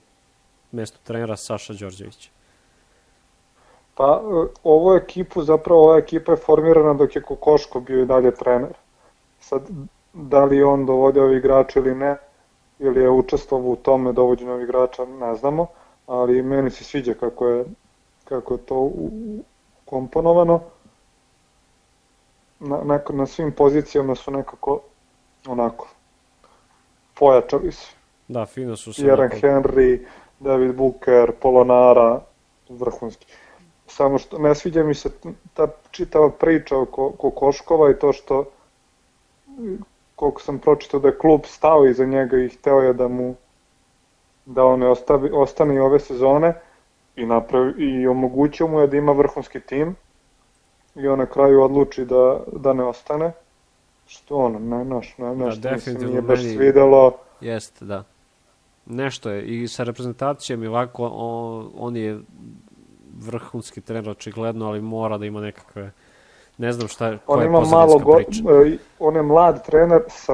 [0.72, 2.30] mesto trenera Saša Đorđević.
[3.96, 8.36] Pa, e, ovo ekipu, zapravo ova ekipa je formirana dok je Kokoško bio i dalje
[8.36, 8.74] trener.
[9.40, 9.70] Sad,
[10.14, 12.18] da li on dovodio ovih igrača ili ne,
[12.80, 15.68] ili je učestvovao u tome dovođenju ovih igrača, ne znamo,
[16.08, 17.66] ali meni se sviđa kako je,
[18.24, 18.92] kako je to
[19.86, 20.62] komponovano.
[22.60, 24.82] Na, na, na svim pozicijama su nekako
[25.48, 25.88] onako
[27.14, 27.96] pojačali su.
[28.28, 29.06] Da, fino su se.
[29.06, 30.06] Jaren Henry,
[30.40, 32.22] David Booker, Polonara,
[32.70, 33.26] vrhunski.
[33.88, 35.10] Samo što ne sviđa mi se
[35.54, 38.46] ta čitava priča oko, oko Koškova i to što
[40.20, 43.36] koliko sam pročitao da je klub stao iza njega i hteo je da mu
[44.46, 46.54] da on ostavi, ostane i ove sezone
[47.16, 49.96] i, napravi, i omogućio mu je da ima vrhunski tim
[50.96, 53.32] i on na kraju odluči da, da ne ostane
[54.08, 57.18] što ono, ne, naš, ne, da, nešto da, mi nije baš svidelo.
[57.42, 58.04] Jeste, da.
[58.86, 59.46] Nešto je.
[59.46, 62.20] I sa reprezentacijom i ovako, on, on je
[63.20, 65.92] vrhunski trener očigledno, ali mora da ima nekakve
[66.60, 68.44] ne znam šta koja on je malo go, priča.
[68.66, 70.34] E, on je mlad trener sa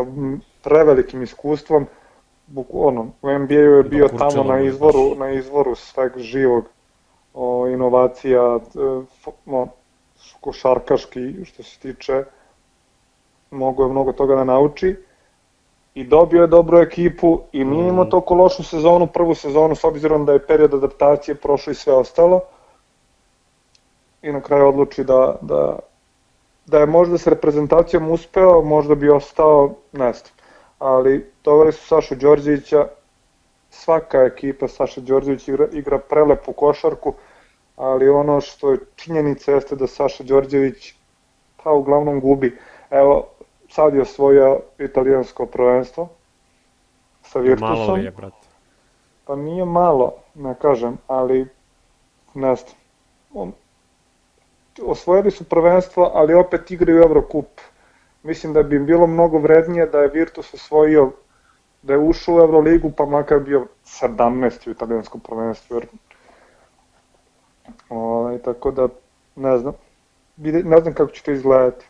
[0.64, 1.86] prevelikim iskustvom
[2.74, 6.66] ono, u NBA-u je bio tamo na izvoru, na izvoru sveg živog
[7.34, 8.60] o, inovacija e,
[9.46, 9.68] o,
[10.42, 12.24] košarkaški što se tiče
[13.52, 14.96] mogo je mnogo toga da nauči
[15.94, 18.10] i dobio je dobru ekipu i nije imao mm.
[18.10, 22.42] toliko lošu sezonu, prvu sezonu s obzirom da je period adaptacije prošao i sve ostalo
[24.22, 25.80] i na kraju odluči da, da,
[26.66, 30.34] da je možda s reprezentacijom uspeo, možda bi ostao, ne znam.
[30.80, 32.88] Ali doveli su Sašu Đorđevića,
[33.70, 37.14] svaka ekipa Saša Đorđević igra, igra prelepu košarku,
[37.76, 40.94] ali ono što je činjenica jeste da Saša Đorđević
[41.64, 42.58] pa uglavnom gubi.
[42.90, 43.28] Evo,
[43.70, 46.10] sad je osvojio italijansko prvenstvo
[47.24, 47.78] sa Virtusom.
[47.78, 48.48] Malo je, brate.
[49.26, 51.48] Pa nije malo, ne kažem, ali
[52.34, 53.54] ne znam.
[54.82, 57.48] Osvojili su prvenstvo, ali opet igraju Eurocup.
[58.24, 61.12] Mislim da bi im bilo mnogo vrednije da je Virtus osvojio,
[61.82, 64.68] da je ušao u Euroligu, pa makar bio 17.
[64.68, 65.76] u italijanskom prvenstvu.
[65.76, 65.88] Jer,
[67.90, 68.88] o, ovaj, tako da,
[69.36, 69.74] ne znam,
[70.38, 71.86] ne znam kako će to izgledati.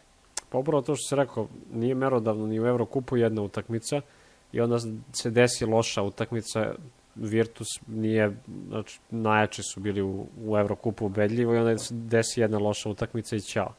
[0.50, 4.02] Pa upravo to što se rekao, nije merodavno ni u Evrokupu jedna utakmica
[4.52, 4.80] i onda
[5.14, 6.74] se desi loša utakmica,
[7.16, 12.58] Virtus nije, znači najjači su bili u, u Evrokupu ubedljivo i onda se desi jedna
[12.58, 13.74] loša utakmica i ćao,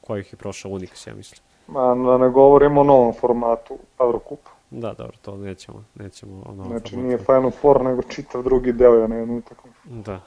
[0.00, 1.40] kojih je prošao Unix, ja mislim.
[1.66, 4.50] Ma, da ne govorimo o novom formatu Evrokupa.
[4.70, 7.06] Da, dobro, to nećemo, nećemo o novom Znači formatu.
[7.06, 9.78] nije Final Four, nego čitav drugi deo ja na jednu utakmicu.
[9.84, 10.20] Da.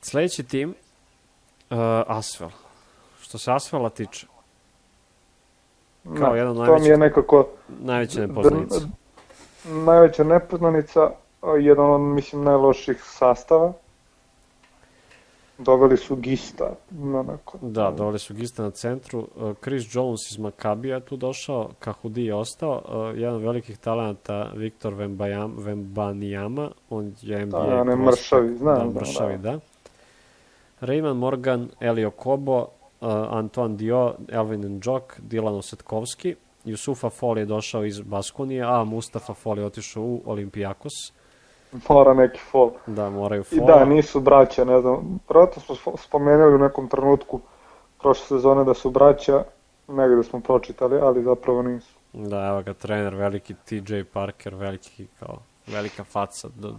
[0.00, 0.74] Sledeći tim,
[1.70, 1.76] uh,
[2.06, 2.50] Asvel.
[3.20, 4.26] Što se Asvela tiče,
[6.18, 8.80] kao jedan najveći, to mi je nekako najveća nepoznanica.
[9.64, 11.10] Najveća nepoznanica,
[11.60, 13.72] jedan od, mislim, najloših sastava.
[15.58, 16.72] Doveli su Gista.
[17.02, 17.58] Onako.
[17.62, 19.28] Da, doveli su Gista na centru.
[19.62, 22.82] Chris Jones iz Makabija tu došao, Kahudi je ostao.
[23.14, 24.94] Jedan od velikih talenta, Viktor
[25.56, 28.92] Vembanijama, on je NBA da, ne mršavi, znam.
[28.92, 29.50] Da, mršavi, da.
[29.52, 29.58] da.
[30.80, 32.66] Raymond Morgan, Elio Kobo, uh,
[33.30, 39.58] Antoine Dio, Elvin Njok, Dilan Osetkovski, Jusufa Fol je došao iz Baskonije, a Mustafa Fol
[39.58, 40.92] je otišao u Olimpijakos.
[41.88, 42.70] Mora neki Fol.
[42.86, 43.58] Da, moraju Fol.
[43.58, 47.40] I da, nisu braća, ne znam, vratno smo spomenuli u nekom trenutku
[48.00, 49.44] prošle sezone da su braća,
[49.88, 51.94] negde smo pročitali, ali zapravo nisu.
[52.12, 56.48] Da, evo ga trener, veliki TJ Parker, veliki kao, velika faca.
[56.56, 56.74] Do,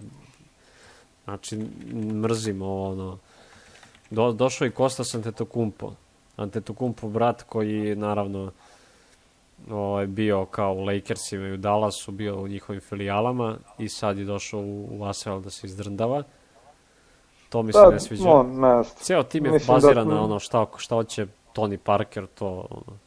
[1.23, 1.57] znači,
[1.93, 3.17] mrzimo ovo, ono,
[4.09, 5.91] do, došao i Kostas Antetokumpo.
[6.37, 8.51] Antetokumpo brat koji naravno
[9.69, 14.25] ovaj, bio kao u Lakersima i u Dallasu, bio u njihovim filijalama i sad je
[14.25, 16.23] došao u, u Asvel da se izdrndava.
[17.49, 18.23] To mi se da, ne sviđa.
[18.23, 18.83] No, ne.
[18.83, 20.13] Ceo tim je Mislim baziran da...
[20.13, 22.97] na ono šta, šta hoće Tony Parker, to ono.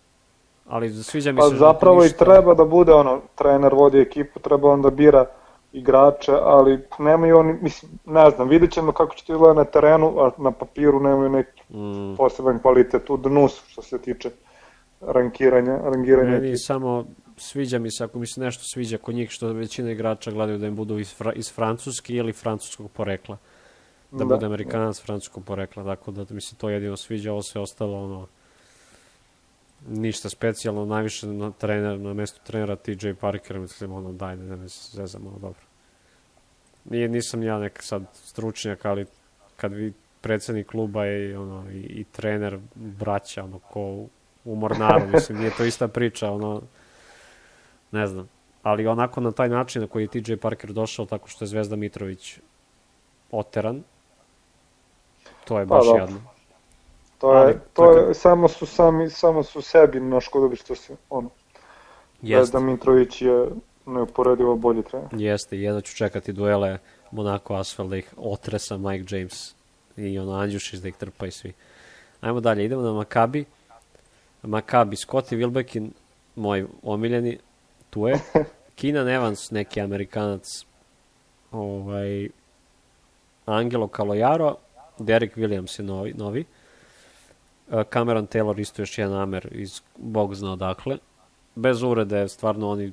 [0.69, 1.51] Ali sviđa mi pa, se...
[1.51, 2.17] Pa zapravo ništa...
[2.17, 5.27] i treba da bude ono, trener vodi ekipu, treba onda bira
[5.73, 10.15] igrače, ali nemaju oni, mislim, ne znam, vidjet ćemo kako će to izgleda na terenu,
[10.19, 12.17] a na papiru nemaju neki mm.
[12.17, 14.31] poseban kvalitet u dnu što se tiče
[15.07, 16.31] rankiranja, rangiranja.
[16.31, 20.31] Meni samo sviđa mi se, ako mi se nešto sviđa kod njih, što većina igrača
[20.31, 23.37] gledaju da im budu iz, fra, iz francuski ili francuskog porekla.
[24.11, 25.05] Da, da bude amerikanac da.
[25.07, 28.27] francuskog porekla, tako da mi se to jedino sviđa, ovo sve ostalo, ono,
[29.89, 34.69] ništa specijalno, najviše na trener, na mestu trenera TJ Parker, mislim, ono, daj, ne, ne,
[34.69, 35.61] zezam, ono, dobro.
[36.85, 39.07] Nije, nisam ja nek sad stručnjak, ali
[39.57, 44.07] kad vi predsednik kluba i, ono, i, i trener braća, ono, ko
[44.45, 46.63] u Mornaru, mislim, nije to ista priča, ono,
[47.93, 48.29] ne znam.
[48.63, 51.77] Ali onako na taj način na koji je TJ Parker došao, tako što je Zvezda
[51.77, 52.39] Mitrović
[53.31, 53.83] oteran,
[55.45, 56.01] to je Pa, baš dobro.
[56.01, 56.21] jadno.
[57.19, 60.97] To je, Ali, to tako- je, samo su sami, samo su sebi naškodili što se,
[61.11, 61.31] ono,
[62.23, 63.47] Jeste, Zvezda Mitrović je
[63.87, 65.09] neuporedivo bolji trener.
[65.13, 66.79] jeste, jedno ću čekati duele
[67.11, 69.55] Monaco Asfalt da ih otresa Mike James
[69.97, 71.53] i ono Andjušić da ih trpa i svi.
[72.21, 73.45] Ajmo dalje, idemo na Makabi.
[74.47, 75.91] Makabi, Scotty Wilbekin,
[76.37, 77.39] moj omiljeni,
[77.91, 78.21] tu je.
[78.77, 80.65] Keenan Evans, neki Amerikanac,
[81.53, 82.29] ovaj,
[83.47, 84.57] Angelo Calojaro,
[84.99, 86.45] Derek Williams je novi, novi.
[87.71, 90.99] E, Cameron Taylor isto još jedan Amer iz Bog zna odakle.
[91.55, 92.93] Bez uvrede, stvarno oni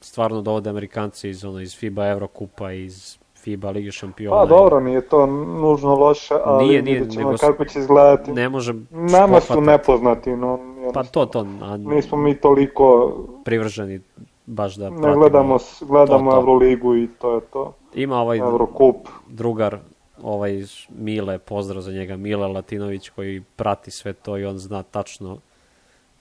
[0.00, 4.36] stvarno dovode Amerikanci iz, ono, iz FIBA Evrokupa, iz FIBA Lige šampiona.
[4.36, 8.32] Pa dobro, nije to nužno loše, ali Nije, nije, vidjet ćemo nego kako će izgledati.
[8.32, 10.58] Ne može Nama su nepoznati, no,
[10.94, 13.12] Pa to, to, a nismo mi toliko,
[13.44, 14.00] privrženi
[14.46, 15.14] baš da ne pratimo.
[15.14, 16.40] gledamo, s- gledamo to, to.
[16.40, 17.72] Euroligu i to je to.
[17.94, 18.96] Ima ovaj Eurocup.
[19.28, 19.78] drugar,
[20.22, 25.38] ovaj Mile, pozdrav za njega, Mile Latinović koji prati sve to i on zna tačno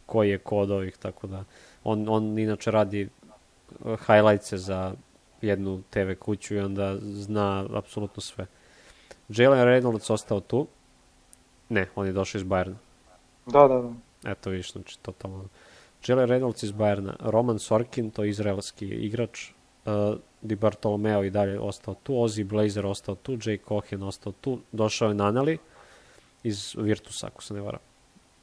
[0.06, 1.44] koji je kod ovih, tako da
[1.84, 3.10] on, on inače radi
[4.08, 4.94] highlightse za
[5.42, 8.46] jednu TV kuću i onda zna apsolutno sve.
[9.30, 10.68] Jalen Reynolds ostao tu.
[11.70, 12.76] Ne, on je došao iz Bayerna.
[13.46, 13.92] Da, da, da.
[14.32, 15.46] Eto viš, znači totalno.
[16.08, 19.52] Jalen Reynolds iz Bayerna, Roman Sorkin, to je izraelski igrač,
[19.86, 24.60] uh, Di Bartolomeo i dalje ostao tu, Ozzy Blazer ostao tu, Jay Cohen ostao tu,
[24.72, 25.58] došao je Nanali
[26.44, 27.80] iz Virtusa, ako se ne varam.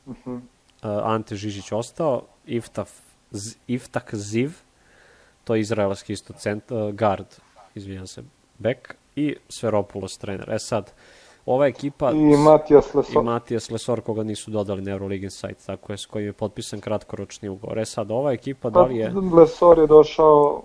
[0.07, 0.35] Mhm.
[0.35, 0.41] Uh,
[0.83, 2.91] Ante Žižić ostao, Iftaf,
[3.31, 4.53] Z, Iftak Ziv,
[5.49, 7.27] to je izraelski isto cent, uh, guard,
[7.75, 8.23] izvinjam se,
[8.59, 10.51] back, i Sveropulos trener.
[10.51, 10.93] E sad,
[11.47, 12.11] ova ekipa...
[12.11, 13.23] I Matijas I Lesor.
[13.25, 17.49] Matijas Lesor koga nisu dodali na Euroligin sajt, tako je, s kojim je potpisan kratkoročni
[17.49, 17.79] ugovor.
[17.79, 19.13] E sad, ova ekipa da Pa, li je...
[19.33, 20.63] Lesor je došao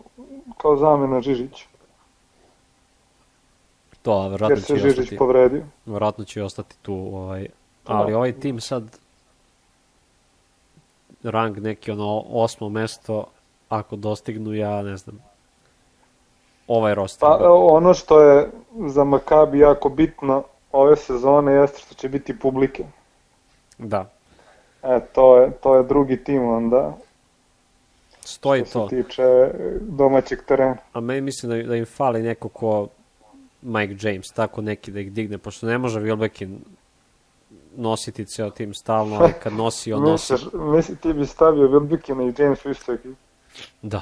[0.58, 1.64] kao zamjena Žižić,
[4.02, 5.64] To, a verovatno će, i Žižić ostati, povredio.
[5.86, 6.94] verovatno će i ostati tu.
[6.94, 7.48] Ovaj,
[7.86, 8.18] ali Da.
[8.18, 9.00] ovaj tim sad
[11.24, 13.26] rang neki ono osmo mesto,
[13.74, 15.20] ako dostignu ja ne znam
[16.68, 17.20] ovaj roster.
[17.20, 18.50] Pa ono što je
[18.88, 22.84] za Makabi jako bitno ove sezone jeste što će biti publike.
[23.78, 24.10] Da,
[24.84, 26.98] E, to je, to je drugi tim onda,
[28.22, 28.90] stoji što to.
[28.90, 30.76] se tiče domaćeg terena.
[30.94, 32.88] A meni mislim da, da im fali neko ko
[33.62, 36.58] Mike James, tako neki da ih digne, pošto ne može Wilbekin
[37.76, 40.34] nositi ceo tim stalno, ali kad nosi, on nosi.
[40.34, 43.16] Misliš, misli, ti bi stavio Wilbekina i James u istu ekipu.
[43.82, 44.02] Da,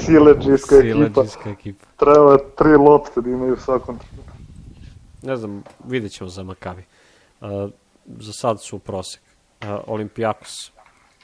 [0.05, 1.23] Sileđijska ekipa.
[1.51, 1.85] ekipa.
[1.97, 4.33] Treba tri lopte da imaju u svakom trenutku.
[5.21, 6.83] Ne znam, vidjet ćemo za Makabi.
[7.41, 7.47] Uh,
[8.19, 9.21] za sad su u prosek.
[9.61, 10.71] Uh, Olimpijakos.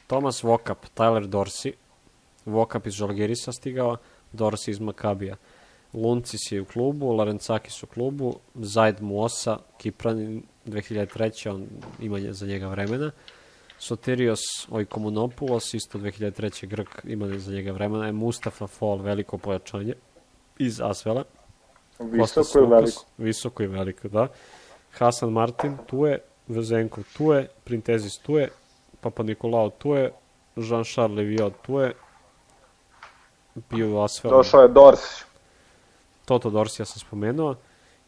[0.08, 1.72] Thomas Vokap, Tyler Dorsey.
[2.46, 3.98] Vokap iz Žalgirisa stigao,
[4.34, 5.36] Dorsey iz Makabija.
[5.94, 11.50] Luncis je u klubu, Larencakis u klubu, Zaid Muosa, Kipran 2003.
[11.50, 11.68] on
[12.00, 13.12] ima za njega vremena.
[13.80, 16.68] Sotirios Ojkomunopoulos, isto 2003.
[16.68, 18.06] Grk, ima za njega vremena.
[18.06, 19.94] Je Mustafa Fall, veliko pojačanje
[20.58, 21.24] iz Asvela.
[21.98, 23.06] Kostas Visoko i Lukas, veliko.
[23.18, 24.28] Visoko i veliko, da.
[24.92, 26.20] Hasan Martin, tu je.
[26.48, 27.48] Vezenkov, tu je.
[27.64, 28.50] Printezis, tu je.
[29.02, 30.12] Papa Nikolao, tu je.
[30.56, 31.94] Jean-Charles Leviot, tu je.
[33.70, 34.32] Bio Asvel.
[34.32, 35.24] Došao je Dorsić.
[36.26, 37.56] Toto Dorsija sam spomenuo.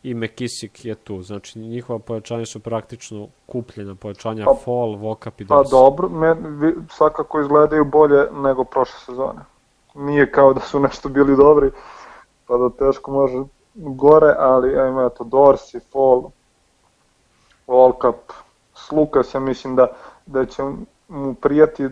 [0.03, 1.21] I Mekisik je tu.
[1.21, 5.71] Znači, njihova pojačanja su praktično kupljena pojačanja Pa- Fall, Vokap i Pa Dorsi.
[5.71, 9.39] dobro, me, vi, svakako izgledaju bolje nego prošle sezone.
[9.95, 11.71] Nije kao da su nešto bili dobri,
[12.47, 13.37] pa da teško može
[13.73, 16.23] gore, ali ja ima to Dorsi, Fall,
[17.67, 18.15] Volkap,
[18.73, 19.87] Slukas, ja mislim da,
[20.25, 20.63] da će
[21.07, 21.83] mu prijati,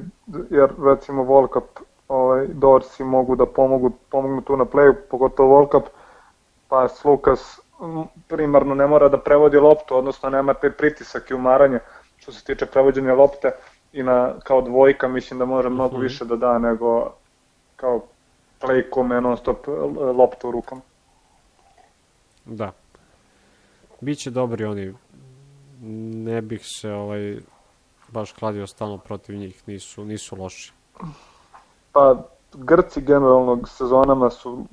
[0.50, 1.64] jer recimo Volkap,
[2.08, 5.84] ovaj, Dorsi mogu da pomogu, pomognu tu na playu, pogotovo Volkap,
[6.68, 7.60] pa Slukas
[8.28, 11.80] primarno ne mora da prevodi loptu, odnosno nema taj pritisak i umaranje
[12.18, 13.52] što se tiče prevođenja lopte
[13.94, 16.04] i na, kao dvojka mislim da može mnogo Mhm.
[16.04, 17.12] više da da nego
[17.76, 18.02] kao
[18.62, 19.74] play kome non stop l-
[20.18, 20.82] lopta u rukama.
[22.46, 22.72] Da.
[24.02, 24.94] Biće dobri oni.
[26.26, 27.38] Ne bih se ovaj
[28.08, 30.74] baš kladio stalno protiv njih, nisu, nisu loši.
[31.92, 32.16] Pa
[32.54, 34.66] Grci generalno sezonama su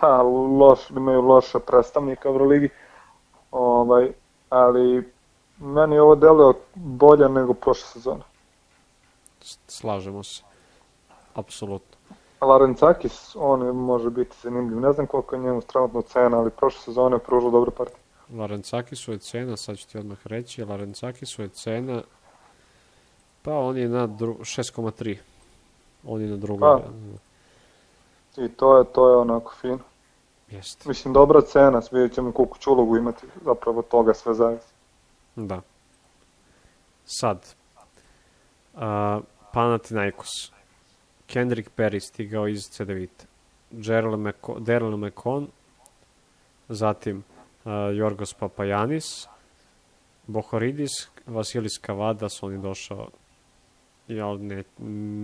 [0.00, 0.22] pa,
[0.58, 2.68] loš, imaju loše predstavnika u Euroligi,
[3.50, 4.12] ovaj,
[4.50, 5.12] ali
[5.58, 8.22] meni ovo deluje bolje nego prošle sezone.
[9.66, 10.42] Slažemo se.
[11.34, 11.98] Apsolutno.
[12.40, 14.80] Larencakis, on je, može biti zanimljiv.
[14.80, 17.98] Ne znam koliko je njemu trenutno cena, ali prošle sezone je pružio dobre partije.
[18.36, 22.02] Larencakisu je cena, sad ću ti odmah reći, Larencakisu je cena,
[23.42, 25.16] pa on je na 6,3.
[26.06, 26.60] On je na drugom.
[26.60, 26.82] Pa,
[28.42, 29.78] I to je, to je onako fino.
[30.50, 30.88] Jeste.
[30.88, 34.64] Mislim, dobra cena, vidjet ćemo koliko će ulogu imati zapravo toga sve zajedno.
[35.36, 35.60] Da.
[37.04, 37.54] Sad,
[38.74, 38.80] uh,
[39.52, 40.28] Panathinaikos.
[41.26, 43.24] Kendrick Perry stigao iz Cedevita.
[43.70, 45.48] Daryl McCon,
[46.68, 47.16] zatim
[47.64, 49.26] uh, Jorgos Papajanis,
[50.26, 50.90] Bohoridis,
[51.26, 53.08] Vasilis Kavadas, on je došao
[54.08, 54.64] ja, ne,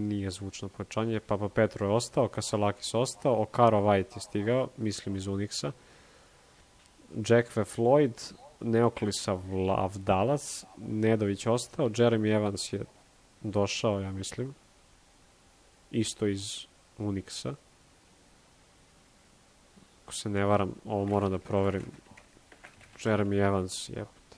[0.09, 5.27] nije zvučno pojačanje, Papa Petro je ostao, Kasalakis ostao, Okaro White je stigao, mislim iz
[5.27, 5.73] Unixa,
[7.29, 7.65] Jack V.
[7.65, 12.85] Floyd, Neoklisa Vlavdalas, Nedović ostao, Jeremy Evans je
[13.43, 14.55] došao, ja mislim,
[15.91, 16.67] isto iz
[16.99, 17.55] Unixa.
[20.05, 21.83] Ako se ne varam, ovo moram da proverim.
[23.05, 24.37] Jeremy Evans, jebote.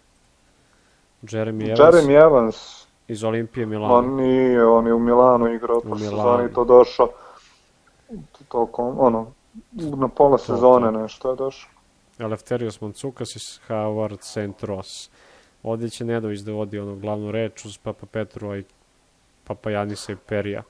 [1.22, 1.80] Jeremy Evans.
[1.80, 2.85] Jeremy Evans.
[3.08, 3.94] Iz Olimpije Milano.
[3.94, 7.08] On nije, on je u Milanu igrao, po sezoni to došao.
[8.48, 9.26] Toliko, ono,
[9.72, 11.70] na pola sezone nešto je došao.
[12.18, 14.64] Eleftherios Montsukas iz Howard St.
[14.64, 15.10] Ross.
[15.62, 18.64] Ovdje će Nedović da vodi ono glavnu reč uz Papa Petru i
[19.44, 20.62] Papa Janisa i Perija.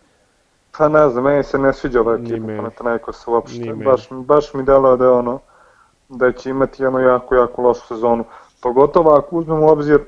[0.78, 3.74] Pa ne znam, meni se ne sviđa ova ekipa Panathinaikos uopšte.
[3.84, 5.38] Baš, baš mi deluje da je ono,
[6.08, 8.24] da će imati jednu jako, jako lošu sezonu.
[8.62, 10.00] Pogotovo ako uzmemo u obzir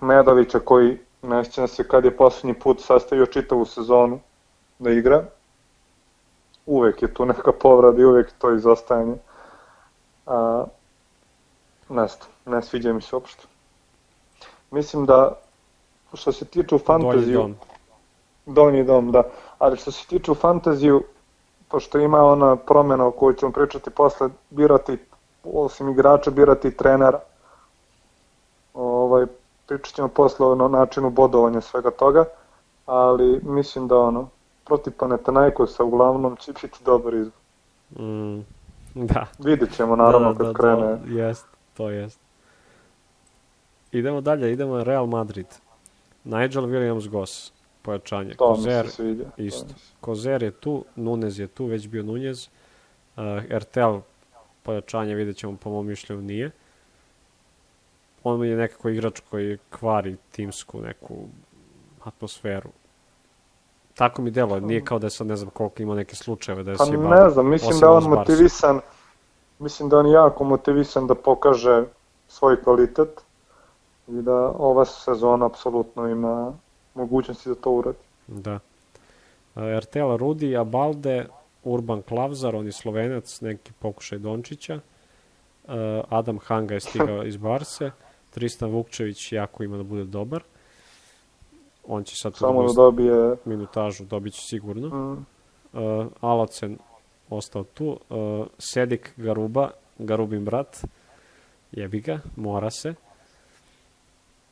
[0.00, 4.20] Medovića koji ne sjećam se kad je poslednji put sastavio čitavu sezonu
[4.78, 5.24] da igra.
[6.66, 9.16] Uvek je tu neka povrada i uvek to izostajanje.
[10.26, 10.64] A,
[11.88, 13.46] ne znam, ne sviđa mi se uopšte.
[14.70, 15.32] Mislim da
[16.14, 17.54] što se tiče u fantaziju...
[18.46, 19.22] Donji dom, da.
[19.58, 21.02] Ali što se tiče u fantaziju,
[21.68, 24.98] pošto ima ona promjena o kojoj ćemo pričati posle, birati,
[25.44, 27.20] osim igrača, birati trenera.
[28.74, 29.26] Ovaj,
[29.68, 32.24] pričat ćemo posle o načinu bodovanja svega toga,
[32.86, 34.28] ali mislim da ono,
[34.64, 37.40] protiv Panetanaikosa uglavnom će biti dobar izbor.
[37.90, 38.44] Mm,
[38.94, 39.26] da.
[39.38, 40.98] Vidjet ćemo naravno da, da, kad da, krene.
[40.98, 41.46] To jest,
[41.76, 42.20] to jest.
[43.92, 45.46] Idemo dalje, idemo Real Madrid.
[46.24, 47.50] Nigel Williams-Goss
[47.82, 48.34] pojačanje.
[48.34, 49.24] To Kozer, mi se sviđa.
[49.36, 49.74] Isto.
[50.00, 52.48] Kozer je tu, Nunez je tu, već bio Nunez.
[53.16, 54.00] Uh, Ertel
[54.62, 56.50] pojačanje vidjet ćemo po mom mišljenju nije.
[58.24, 61.14] On je nekako igrač koji kvari timsku neku
[62.04, 62.70] atmosferu.
[63.94, 66.70] Tako mi delo, nije kao da je sad ne znam koliko ima neke slučajeve da
[66.70, 68.80] je pa ne znam, mislim da on motivisan,
[69.58, 71.84] mislim da on jako motivisan da pokaže
[72.28, 73.20] svoj kvalitet
[74.08, 76.52] i da ova sezona apsolutno ima
[76.94, 77.98] mogućnosti da to uradi.
[78.26, 78.58] Da.
[79.56, 81.26] Ertela Rudi, Abalde,
[81.64, 84.80] Urban Klavzar, on je slovenac, neki pokušaj Dončića.
[86.08, 87.90] Adam Hanga je stigao iz Barse.
[88.30, 90.42] Tristan Vukčević jako ima da bude dobar.
[91.86, 94.88] On će sad Samo da dobije minutažu, dobit će sigurno.
[94.88, 95.26] Mm.
[95.72, 96.78] Uh, Alocen
[97.30, 97.98] ostao tu.
[98.08, 100.84] Uh, Sedik Garuba, Garubin brat.
[101.72, 102.94] Jebi ga, mora se.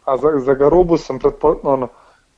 [0.04, 1.88] A za, za Garubu sam pretpo, ono,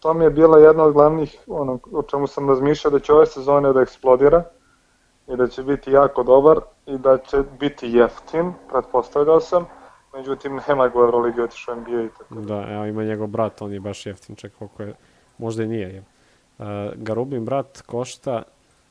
[0.00, 3.26] to mi je bila jedna od glavnih, ono, o čemu sam razmišljao da će ove
[3.26, 4.44] sezone da eksplodira
[5.28, 9.66] i da će biti jako dobar i da će biti jeftin, pretpostavljao sam,
[10.14, 12.34] međutim nema go Euroligi otišao NBA i tako.
[12.34, 14.94] Da, evo ima njegov brat, on je baš jeftin, ček koliko je,
[15.38, 15.88] možda i nije.
[15.88, 16.04] Je.
[16.58, 18.42] Uh, Garubin brat košta,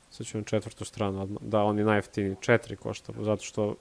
[0.09, 3.76] sad ću na četvrtu stranu, odmah, da, on je najjeftiniji, četiri košta, zato što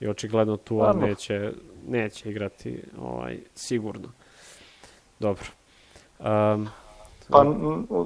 [0.00, 1.52] je očigledno tu, a neće,
[1.88, 4.08] neće igrati ovaj, sigurno.
[5.18, 5.46] Dobro.
[6.18, 6.68] Um,
[7.28, 7.44] pa,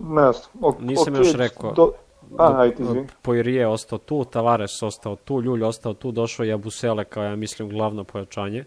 [0.03, 0.51] ne znam.
[0.61, 1.73] Ok, nisam okay, još rekao.
[1.73, 1.93] Do,
[2.39, 3.07] a, ajde, izvim.
[3.23, 7.69] Poirije ostao tu, Tavares ostao tu, Ljulj ostao tu, došao je Abusele kao, ja mislim,
[7.69, 8.65] glavno pojačanje,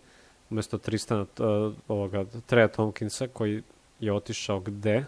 [0.49, 3.63] umesto Tristana, uh, ovoga, Treja Tomkinsa, koji
[3.99, 5.05] je otišao gde?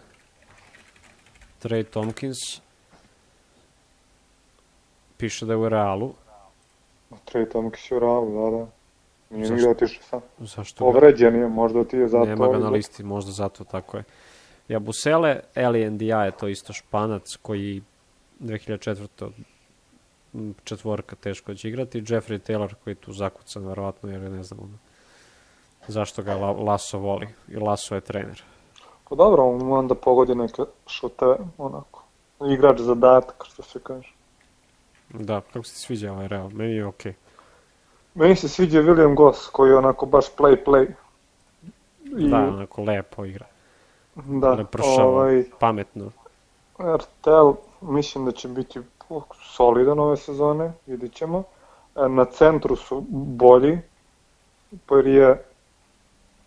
[1.62, 2.36] Trey Tomkins
[5.16, 6.12] piše da je u Realu.
[7.10, 8.66] Trey Tomkins je u Realu, da, da.
[9.36, 9.70] Nije Zašto?
[9.70, 10.20] otišao sam.
[10.38, 10.84] Zašto?
[10.84, 12.24] Povređen je, možda ti je zato.
[12.24, 14.04] Nema ga na listi, možda zato, tako je.
[14.68, 17.82] Jabusele, Eli Ndia je to isto španac koji
[18.40, 19.30] 2004.
[20.64, 22.02] četvorka teško će igrati.
[22.02, 24.78] Jeffrey Taylor koji tu zakucan, verovatno, jer ne znam ono,
[25.88, 27.28] zašto ga Laso voli.
[27.48, 28.42] I Laso je trener.
[29.08, 32.04] Pa dobro, on onda pogodi neke šute, onako.
[32.52, 34.12] Igrač zadatak, što se kaže.
[35.10, 36.50] Da, kako se sviđa ovaj Real?
[36.50, 37.12] Meni je okej.
[37.12, 37.16] Okay.
[38.14, 40.86] Meni se sviđa William Goss, koji je onako baš play-play.
[42.18, 42.28] I...
[42.28, 43.46] Da, onako lepo igra.
[44.14, 45.44] Da, Leprošavo, ovaj...
[45.58, 46.10] pametno.
[46.78, 47.50] RTL
[47.84, 48.80] mislim da će biti
[49.56, 51.42] solidan ove sezone, vidit ćemo.
[51.96, 53.78] E, na centru su bolji,
[54.86, 55.44] Poirije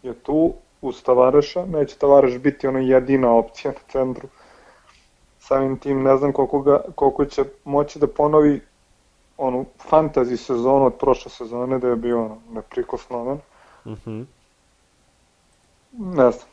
[0.03, 4.27] je tu, uz Tavareša, neće Tavareš biti ona jedina opcija na centru.
[5.39, 8.61] Samim tim ne znam koliko, ga, koliko će moći da ponovi
[9.37, 13.37] onu fantasy sezonu od prošle sezone da je bio ono, neprikosnoven.
[13.85, 14.25] Mm -hmm.
[15.91, 16.49] Ne znam,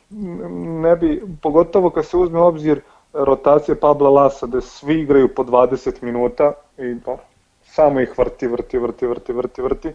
[0.81, 2.81] ne bi, pogotovo kad se uzme obzir
[3.15, 7.17] rotacije Pabla Lasa, da svi igraju po 20 minuta i pa,
[7.63, 9.93] samo ih vrti, vrti, vrti, vrti, vrti, vrti.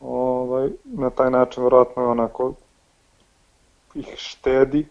[0.00, 2.52] Ovaj, na taj način vjerojatno je onako
[3.94, 4.86] ih štedi,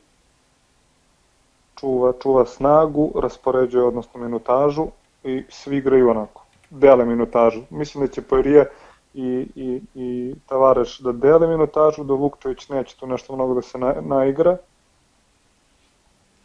[1.75, 4.87] čuva, čuva snagu, raspoređuje odnosno minutažu
[5.23, 7.61] i svi igraju onako, dele minutažu.
[7.69, 8.69] Mislim da će Poirije
[9.13, 13.77] i, i, i Tavareš da dele minutažu, da Vukčević neće tu nešto mnogo da se
[13.77, 14.57] na, naigra,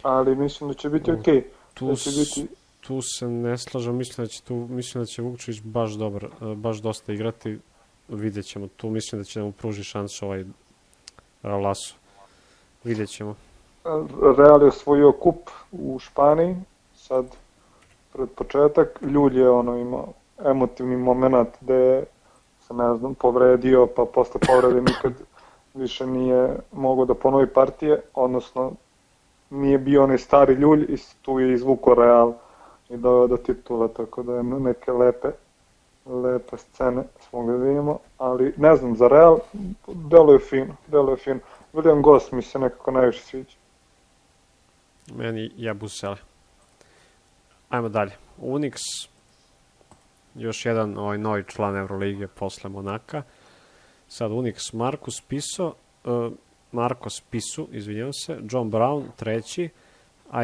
[0.03, 1.35] ali mislim da će biti okej.
[1.35, 1.43] Okay.
[1.75, 2.55] Tu, da će biti...
[2.81, 6.79] tu se ne slažem, mislim da će, tu, mislim da će Vukčević baš dobro, baš
[6.79, 7.59] dosta igrati,
[8.09, 8.69] vidjet ćemo.
[8.77, 10.45] Tu mislim da će da mu pruži šansu ovaj
[11.43, 11.95] Laso.
[12.85, 13.35] Vidjet ćemo.
[14.39, 16.57] Real je osvojio kup u Španiji,
[16.95, 17.27] sad
[18.13, 18.99] pred početak.
[19.03, 20.13] Ljulj je ono imao
[20.45, 22.05] emotivni moment gde
[22.67, 25.13] se ne znam, povredio, pa posle povrede nikad
[25.75, 28.73] više nije mogao da ponovi partije, odnosno
[29.51, 32.33] nije bio onaj stari ljulj i tu je izvuko Real
[32.89, 35.29] i doveo do titula, tako da je neke lepe
[36.07, 39.39] lepe scene smo ga vidimo, ali ne znam, za Real
[39.87, 41.41] deluje fino, deluje fino.
[41.73, 43.57] William Goss mi se nekako najviše sviđa.
[45.15, 46.17] Meni jabusele.
[47.69, 48.13] Ajmo dalje.
[48.43, 48.77] Unix,
[50.35, 53.23] još jedan ovaj novi član Euroligije posle Monaka.
[54.09, 55.75] Sad Unix Markus Piso,
[56.05, 56.33] uh,
[56.73, 59.69] Marcos Pisu, izvinjam se, John Brown, treći,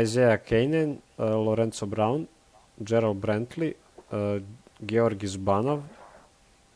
[0.02, 2.26] Isaiah Kanen, uh, Lorenzo Brown,
[2.76, 3.72] Gerald Brantley,
[4.10, 4.42] uh,
[4.80, 5.82] Georgi Zbanov,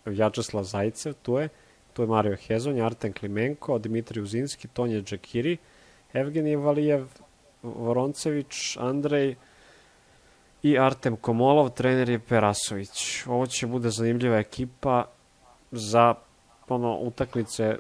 [0.05, 1.49] Vjačeslav Zajcev, tu je,
[1.93, 5.57] tu je Mario Hezonj, Arten Klimenko, Dimitrij Uzinski, Tonje Džakiri,
[6.13, 7.07] Evgenij Valijev,
[7.63, 9.35] Voroncević, Andrej
[10.63, 13.27] i Artem Komolov, trener je Perasović.
[13.27, 15.05] Ovo će bude zanimljiva ekipa
[15.71, 16.15] za
[16.69, 17.79] ono, utakmice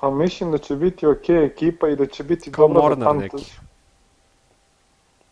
[0.00, 3.10] Pa mislim da će biti ok ekipa i da će biti kao dobra Mornar za
[3.10, 3.32] fantasy.
[3.32, 3.56] Neki.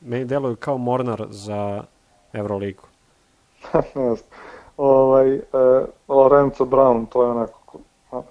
[0.00, 1.84] Meni deluju kao Mornar za
[2.32, 2.82] Euroligu.
[3.94, 4.30] ne znam.
[4.76, 5.40] Ovaj, e,
[6.08, 7.78] Lorenzo Brown, to je onako,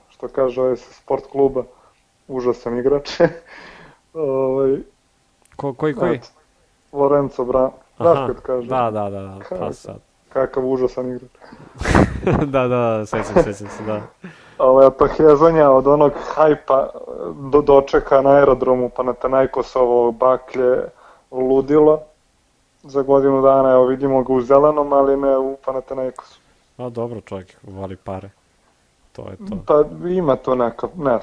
[0.10, 1.64] što kaže ovaj sa sport kluba,
[2.28, 3.10] užasan igrač.
[4.14, 4.78] ovaj,
[5.56, 6.16] Ko, koji, koji?
[6.16, 6.32] Et,
[6.92, 7.72] Lorenzo Brown.
[7.98, 8.68] Znaš kad kaže?
[8.68, 10.00] Da, da, da, da, pa sad.
[10.30, 11.32] Kakav užasan igrač.
[12.54, 14.02] da, da, sećam, sećam se, da.
[14.98, 16.90] Pa Hezonja od onog hajpa
[17.52, 20.84] do, dočeka na aerodromu, pa na Tanajkosovo baklje
[21.32, 22.02] ludilo
[22.84, 26.40] za godinu dana, evo vidimo ga u zelenom, ali ne u Panathinaikosu.
[26.78, 28.30] A dobro, čovjek voli pare.
[29.12, 29.56] To je to.
[29.68, 31.20] Pa ima to neka, ne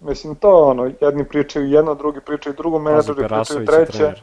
[0.00, 3.92] Mislim, to ono, jedni pričaju jedno, drugi pričaju drugo, menadžeri pričaju treće.
[3.92, 4.22] Trener.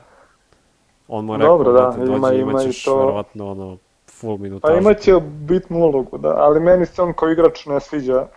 [1.07, 2.97] On mu rekao Dobro, da, da ima, dođe, ima i to.
[2.97, 3.77] verovatno ono,
[4.19, 4.73] full minutažu.
[4.73, 8.27] Pa imaće bitnu ulogu, da, ali meni se on kao igrač ne sviđa.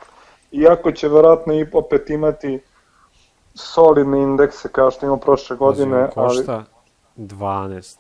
[0.53, 2.61] Iako će verovatno i opet imati
[3.55, 6.11] solidne indekse kao što ima prošle godine.
[6.15, 6.65] Košta ali...
[7.17, 7.99] 12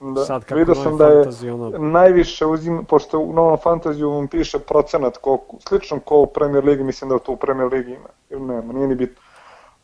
[0.00, 1.78] Da, Sad kako vidio sam da je ono...
[1.78, 6.84] najviše uzim, pošto u novom fantaziju vam piše procenat, koliko, slično ko u Premier Ligi,
[6.84, 9.22] mislim da to u Premier Ligi ima, ili nema, nije ni bitno.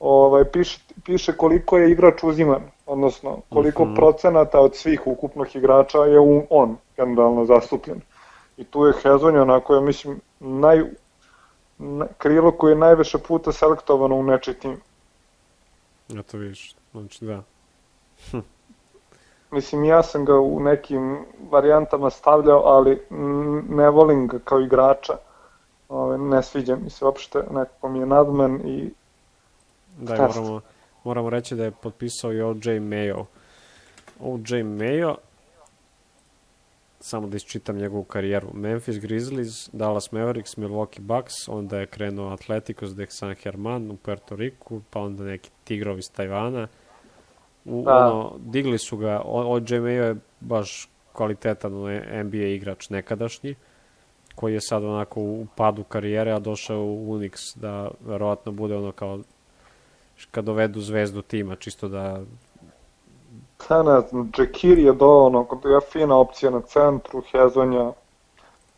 [0.01, 3.93] Ovaj, piše, piše koliko je igrač uziman, odnosno koliko mhm.
[3.93, 3.97] -huh.
[3.97, 8.01] procenata od svih ukupnih igrača je u, on generalno zastupljen.
[8.57, 10.83] I tu je Hezonja onako, ja mislim, naj,
[11.79, 14.81] na, krilo koje je najviše puta selektovano u nečiji tim.
[16.09, 17.43] Ja to vidiš, znači da.
[19.51, 23.03] Mislim, ja sam ga u nekim varijantama stavljao, ali
[23.69, 25.17] ne volim ga kao igrača.
[25.89, 28.91] Ove, ne sviđa mi se uopšte, nekako mi je nadmen i...
[29.97, 30.61] Da, moramo,
[31.05, 32.81] moramo reći da je potpisao i O.J.
[32.81, 33.25] Mayo.
[34.21, 34.65] O.J.
[34.65, 35.15] Mayo,
[37.01, 38.49] samo da isčitam njegovu karijeru.
[38.53, 44.37] Memphis Grizzlies, Dallas Mavericks, Milwaukee Bucks, onda je krenuo Atleticos de San Herman u Puerto
[44.37, 46.69] Riku, pa onda neki Tigrovi iz Tajvana,
[47.65, 47.95] U, da.
[47.95, 51.73] ono, digli su ga, od Mayo je baš kvalitetan
[52.25, 53.55] NBA igrač nekadašnji,
[54.35, 58.93] koji je sad onako u padu karijere, a došao u Unix da verovatno bude ono
[58.93, 59.21] kao
[60.31, 62.21] kad dovedu zvezdu tima, čisto da
[63.69, 67.93] Pa ne znam, Džekir je do ono, je fina opcija na centru, Hezonja,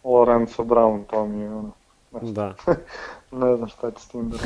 [0.05, 1.72] Lorenzo Brown, to mi je ono.
[2.22, 2.55] Da.
[3.41, 4.36] ne znam šta će s tim da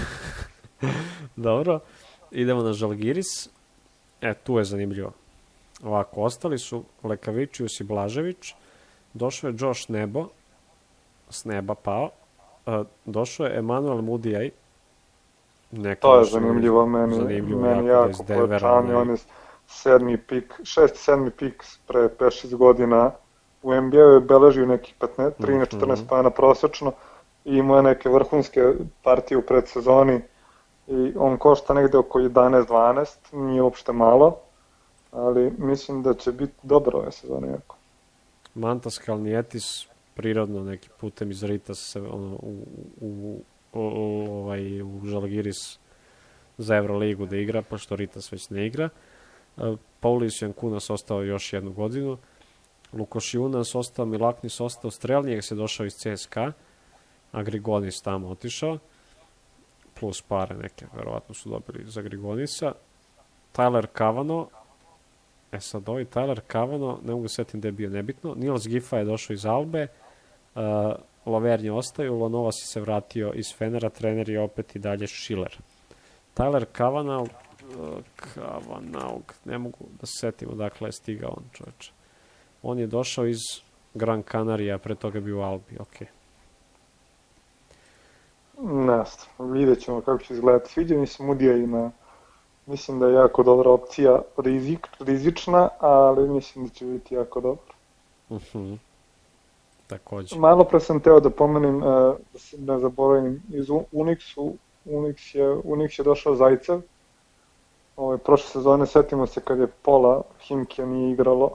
[1.49, 1.81] Dobro,
[2.31, 3.49] idemo na Žalgiris
[4.23, 5.13] E, tu je zanimljivo.
[5.85, 8.55] Ovako, ostali su Lekavičius i Blažević,
[9.15, 10.27] došao je Josh Nebo,
[11.31, 12.11] s neba pao,
[12.67, 14.51] uh, došao je Emanuel Mudijaj,
[15.73, 19.17] Neka to je zanimljivo meni, zanimljivo, meni jako, pojačanje, on je
[19.67, 23.11] sedmi pik, šesti, sedmi pik pre 5-6 godina
[23.63, 26.09] u NBA je beležio neki 15, 13, 14 mm -hmm.
[26.09, 26.93] pana prosečno
[27.45, 30.21] i imao je neke vrhunske partije u predsezoni
[30.87, 34.37] i on košta negde oko 11-12, nije uopšte malo,
[35.13, 37.77] ali mislim da će biti dobro ove sezone jako.
[38.55, 42.65] Mantas Kalnijetis prirodno neki putem iz Rita se ono, u,
[43.01, 43.41] u,
[43.73, 45.79] u, u, ovaj, u Žalgiris
[46.59, 48.89] za Euroligu da igra, pošto Ritas već ne igra.
[50.01, 52.19] Paulis Jankunas ostao još jednu godinu.
[52.93, 56.53] Lukoš Junas ostao, Milaknis ostao, Strelnijeg se došao iz CSKA,
[57.33, 58.79] a Grigonis tamo otišao,
[60.01, 62.73] plus pare neke, verovatno su dobili za Grigonisa.
[63.55, 64.49] Tyler Kavano,
[65.53, 69.05] e sad ovaj Tyler Kavano, ne mogu setim da je bio nebitno, Nils Gifa je
[69.05, 69.87] došao iz Albe,
[70.55, 70.63] uh,
[71.27, 75.59] Lavernje ostaju, Lonovas se vratio iz Fenera, trener je opet i dalje Schiller.
[76.37, 77.31] Tyler Kavanaugh,
[78.17, 81.93] Kavanaugh, ne mogu da se setim odakle je stigao on čoveče.
[82.63, 83.39] On je došao iz
[83.95, 86.07] Gran Canaria, pre toga bio u Albi, okej.
[86.07, 86.23] Okay.
[88.59, 89.05] Ne
[89.53, 90.73] vidjet ćemo kako će izgledati.
[90.73, 91.91] Sviđa mi se Mudija ima,
[92.67, 97.75] mislim da je jako dobra opcija, rizik, rizična, ali mislim da će biti jako dobro.
[98.29, 98.59] Uh mhm.
[98.59, 98.79] -huh.
[99.93, 100.39] Takođe.
[100.39, 101.83] Malo pre sam teo da pomenem, uh,
[102.33, 104.53] da se ne zaboravim, iz Unixu,
[104.85, 106.81] Unix je, Unix je došao Zajcev,
[107.97, 111.51] Ove, prošle sezone setimo se kad je pola Himke nije igralo,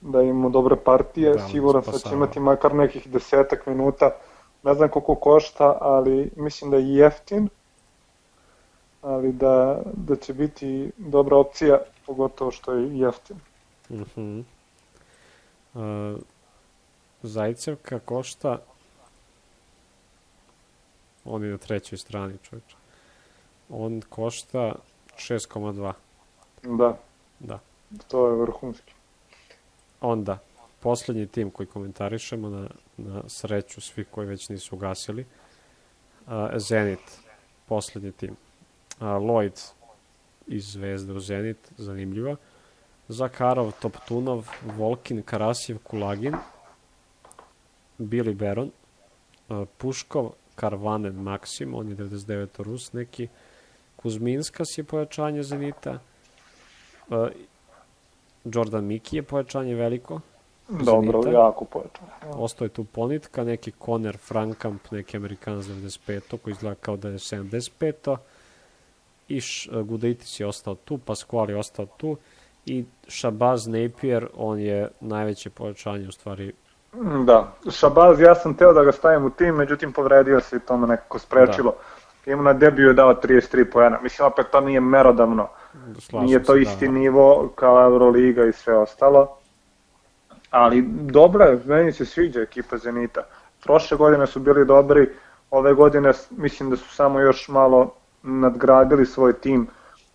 [0.00, 4.10] da imamo dobre partije, da, siguran sam da će imati makar nekih desetak minuta,
[4.62, 7.48] ne znam koliko košta, ali mislim da je jeftin,
[9.02, 13.36] ali da, da će biti dobra opcija, pogotovo što je jeftin.
[13.90, 14.44] Uh -huh.
[15.74, 16.20] uh,
[17.22, 18.58] Zajcevka košta
[21.24, 22.76] on je na trećoj strani čovječe.
[23.68, 24.74] On košta
[25.16, 25.92] 6,2.
[26.62, 26.98] Da.
[27.40, 27.58] Da.
[28.08, 28.92] To je vrhunski.
[30.00, 30.38] Onda,
[30.80, 35.26] poslednji tim koji komentarišemo na, na sreću svi koji već nisu ugasili,
[36.26, 37.20] uh, Zenit,
[37.66, 38.30] poslednji tim.
[38.30, 39.72] Uh, Lloyd
[40.46, 42.36] iz Zvezde u Zenit, zanimljiva.
[43.08, 46.34] Zakarov, Toptunov, Volkin, Karasjev, Kulagin,
[47.98, 48.70] Billy Baron,
[49.48, 53.28] uh, Puškov, Karvanen Maksim, on je 99 Rus neki,
[53.96, 55.98] Kuzminskas je pojačanje Zenita,
[57.08, 57.28] uh,
[58.44, 60.20] Jordan Miki je pojačanje veliko,
[60.68, 61.40] Dobro, Zenita.
[61.40, 62.10] jako pojačanje.
[62.22, 62.30] Ja.
[62.30, 67.18] Ostao je tu Ponitka, neki Conner Frankamp, neki Amerikan 95 koji izgleda kao da je
[67.18, 68.16] 75
[69.28, 69.40] i
[69.70, 72.16] uh, Gudaitis je ostao tu, Pasquale je ostao tu
[72.66, 76.52] i Shabazz Napier, on je najveće pojačanje u stvari
[77.24, 80.76] Da, Šabaz, ja sam teo da ga stavim u tim, međutim povredio se i to
[80.76, 81.74] me nekako sprečilo.
[82.26, 82.32] Da.
[82.32, 83.98] Ima na debiju je dao 33 pojena.
[84.02, 85.48] Mislim, opet to nije merodavno.
[85.98, 86.98] Slažem nije to se, isti da, da.
[86.98, 89.36] nivo kao Euroliga i sve ostalo.
[90.50, 93.22] Ali dobro je, meni se sviđa ekipa Zenita.
[93.64, 95.10] Prošle godine su bili dobri,
[95.50, 99.66] ove godine mislim da su samo još malo nadgradili svoj tim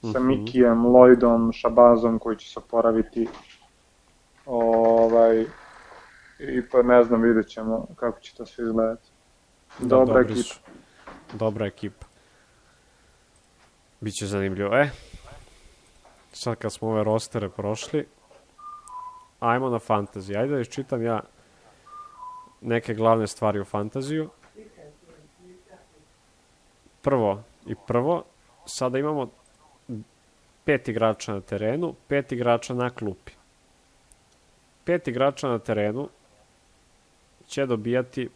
[0.01, 0.27] sa mhm.
[0.27, 3.27] Mikijem, Lloydom, Šabazom koji će se oporaviti.
[4.45, 5.45] Ovaj,
[6.39, 9.09] i pa ne znam, vidjet ćemo kako će to sve izgledati.
[9.79, 10.41] Da, dobra ekipa.
[10.41, 10.59] Su.
[11.33, 12.05] Dobra ekipa.
[13.99, 14.77] Biće zanimljivo.
[14.77, 14.89] E,
[16.31, 18.07] sad kad smo ove rostere prošli,
[19.39, 20.39] ajmo na fantaziju.
[20.39, 21.19] Ajde da iščitam ja
[22.61, 24.29] neke glavne stvari u fantaziju.
[27.01, 28.23] Prvo i prvo,
[28.65, 29.29] sada imamo
[30.63, 33.31] pet igrača na terenu, pet igrača na klupi.
[34.83, 36.09] Pet igrača na terenu
[37.47, 38.29] će dobijati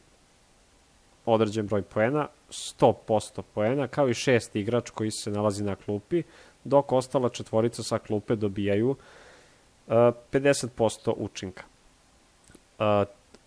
[1.26, 6.24] određen broj poena, 100% poena, kao i šesti igrač koji se nalazi na klupi,
[6.64, 8.96] dok ostala četvorica sa klupe dobijaju uh,
[9.88, 11.64] 50% učinka.
[12.80, 12.86] Uh,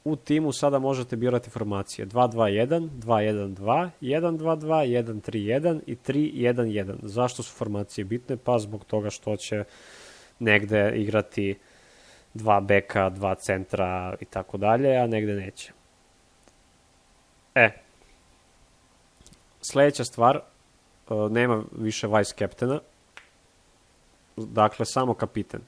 [0.04, 4.60] u timu sada možete birati formacije 2-2-1, 2-1-2, 1-2-2,
[5.20, 6.94] 1-3-1 i 3-1-1.
[7.02, 8.36] Zašto su formacije bitne?
[8.36, 9.64] Pa zbog toga što će
[10.38, 11.73] negde igrati uh,
[12.34, 15.72] dva beka, dva centra i tako dalje, a negde neće.
[17.54, 17.70] E,
[19.62, 20.42] sledeća stvar, e,
[21.30, 22.80] nema više vice captaina,
[24.36, 25.60] dakle samo kapiten.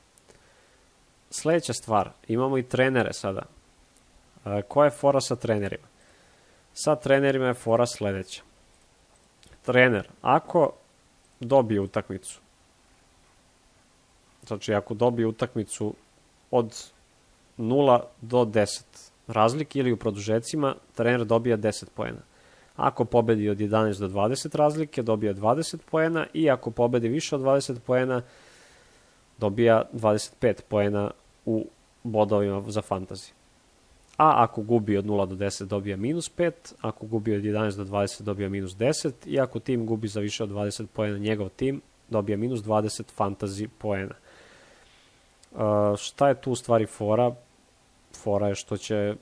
[1.30, 3.42] Sledeća stvar, imamo i trenere sada.
[4.44, 5.86] E, koja je fora sa trenerima?
[6.74, 8.42] Sa trenerima je fora sledeća.
[9.62, 10.72] Trener, ako
[11.40, 12.40] dobije utakmicu
[14.46, 15.94] Znači, ako dobije utakmicu
[16.56, 16.90] od
[17.58, 18.82] 0 do 10
[19.26, 22.20] razlike ili u produžecima, trener dobija 10 poena.
[22.76, 27.42] Ako pobedi od 11 do 20 razlike, dobija 20 poena i ako pobedi više od
[27.42, 28.22] 20 poena,
[29.38, 31.10] dobija 25 poena
[31.46, 31.66] u
[32.02, 33.32] bodovima za fantasy.
[34.16, 37.84] A ako gubi od 0 do 10 dobija minus 5, ako gubi od 11 do
[37.84, 41.80] 20 dobija minus 10 i ako tim gubi za više od 20 poena njegov tim
[42.08, 44.14] dobija minus 20 fantasy poena.
[45.56, 47.34] Uh, šta je tu u stvari fora?
[48.22, 49.16] Fora je što ćemo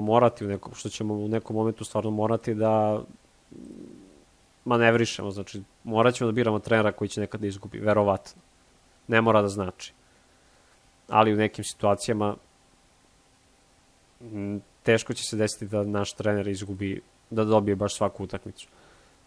[0.00, 3.02] morati u nekom, što ćemo u nekom momentu stvarno morati da
[4.64, 8.42] manevrišemo, znači morat ćemo da biramo trenera koji će nekad da izgubi, verovatno.
[9.08, 9.92] Ne mora da znači.
[11.08, 12.36] Ali u nekim situacijama
[14.82, 17.00] teško će se desiti da naš trener izgubi,
[17.30, 18.68] da dobije baš svaku utakmicu.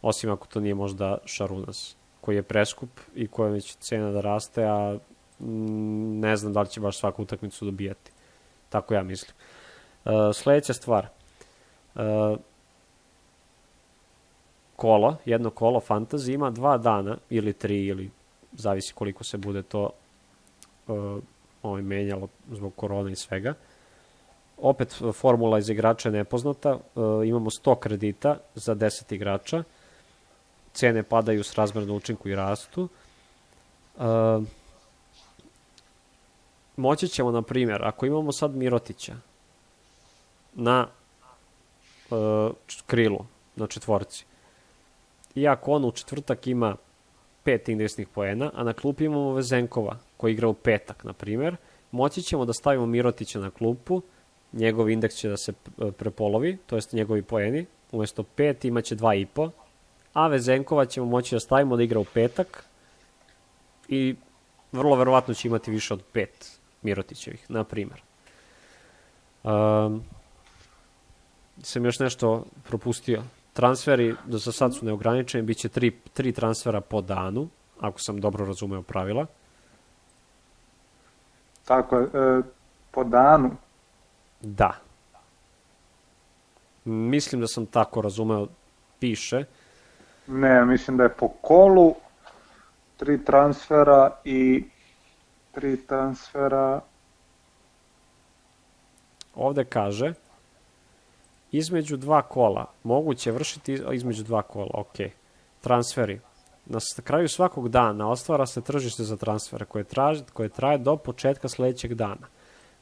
[0.01, 4.63] Osim ako to nije možda Šarunas, koji je preskup i koja već cena da raste,
[4.63, 4.97] a
[5.39, 8.11] ne znam da li će baš svaku utakmicu dobijati.
[8.69, 9.31] Tako ja mislim.
[10.05, 11.07] Uh, sledeća stvar.
[11.95, 12.01] Uh,
[14.75, 18.09] kolo, jedno kolo fantasy ima dva dana ili tri ili
[18.51, 19.89] zavisi koliko se bude to
[20.87, 21.17] uh,
[21.63, 23.53] ovaj, menjalo zbog korona i svega.
[24.57, 29.63] Opet formula iz igrača je nepoznata, uh, imamo 100 kredita za 10 igrača,
[30.73, 32.89] cene padaju s razmerno učinku i rastu.
[33.97, 34.03] Uh,
[36.77, 39.15] moći ćemo, na primjer, ako imamo sad Mirotića
[40.53, 40.87] na
[42.09, 42.51] uh,
[42.85, 43.25] krilu,
[43.55, 44.25] na četvorci,
[45.35, 46.75] i ako on u četvrtak ima
[47.43, 51.55] pet indeksnih poena, a na klupi imamo Vezenkova, koji igra u petak, na primjer,
[51.91, 54.01] moći ćemo da stavimo Mirotića na klupu,
[54.53, 55.53] njegov indeks će da se
[55.97, 59.49] prepolovi, to jest njegovi poeni, umesto 5 imaće 2,5,
[60.13, 62.63] a Vezenkova ćemo moći da stavimo da igra u petak
[63.87, 64.15] i
[64.71, 68.01] vrlo verovatno će imati više od 5 Mirotićevih, na primjer.
[69.43, 70.03] Um,
[71.61, 73.23] sam još nešto propustio.
[73.53, 77.47] Transferi do sa sad su neograničeni, bit će tri, tri transfera po danu,
[77.79, 79.25] ako sam dobro razumeo pravila.
[81.65, 82.41] Tako je, e,
[82.91, 83.51] po danu?
[84.41, 84.73] Da.
[86.85, 88.47] Mislim da sam tako razumeo,
[88.99, 89.43] piše.
[90.27, 91.95] Ne, mislim da je po kolu
[92.97, 94.63] tri transfera i
[95.57, 96.81] tri transfera.
[99.35, 100.13] Ovde kaže
[101.51, 104.95] između dva kola, moguće vršiti između dva kola, ok.
[105.61, 106.19] Transferi.
[106.65, 111.49] Na kraju svakog dana ostvara se tržište za transfere koje, traži, koje traje do početka
[111.49, 112.27] sledećeg dana.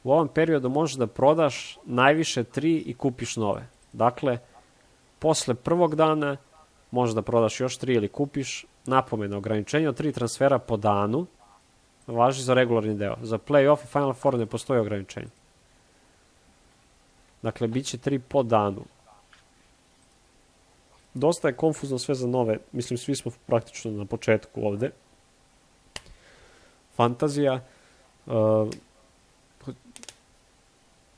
[0.04, 3.68] U ovom periodu možeš da prodaš najviše tri i kupiš nove.
[3.92, 4.38] Dakle,
[5.18, 6.36] posle prvog dana
[6.90, 8.66] možeš da prodaš još tri ili kupiš.
[8.86, 11.26] Napomena, ograničenje od tri transfera po danu
[12.06, 13.16] važi za regularni deo.
[13.22, 15.30] Za play-off i Final Four ne postoji ograničenje.
[17.42, 18.84] Dakle, bit će tri po danu.
[21.14, 22.58] Dosta je konfuzno sve za nove.
[22.72, 24.90] Mislim, svi smo praktično na početku ovde.
[26.96, 27.60] Fantazija.
[28.26, 28.68] Uh,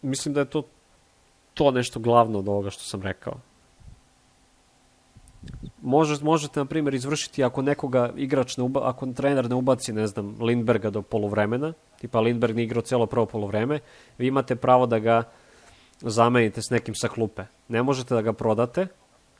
[0.03, 0.63] mislim da je to
[1.55, 3.41] to nešto glavno od ovoga što sam rekao.
[5.89, 10.07] Može, možete, na primjer, izvršiti ako nekoga igrač, ne uba, ako trener ne ubaci, ne
[10.07, 13.81] znam, Lindberga do polovremena, tipa Lindberg ne igrao celo prvo polovreme,
[14.19, 15.23] vi imate pravo da ga
[16.01, 17.47] zamenite s nekim sa klupe.
[17.69, 18.87] Ne možete da ga prodate,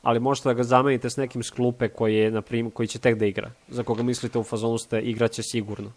[0.01, 2.99] ali možete da ga zamenite s nekim s klupe koji, je, na primjer, koji će
[2.99, 5.91] tek da igra, za koga mislite u fazonu ste igraće sigurno.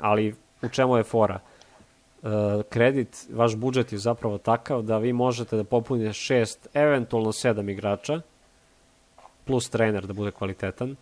[0.00, 1.40] Ali u čemu je fora?
[1.40, 2.28] E,
[2.68, 8.20] kredit, vaš budžet je zapravo takav da vi možete da popunite šest, eventualno sedam igrača,
[9.48, 10.96] plus trener da bude kvalitetan,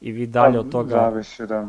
[0.00, 0.90] i vi dalje pa, od toga...
[0.90, 1.66] Zavisi, da.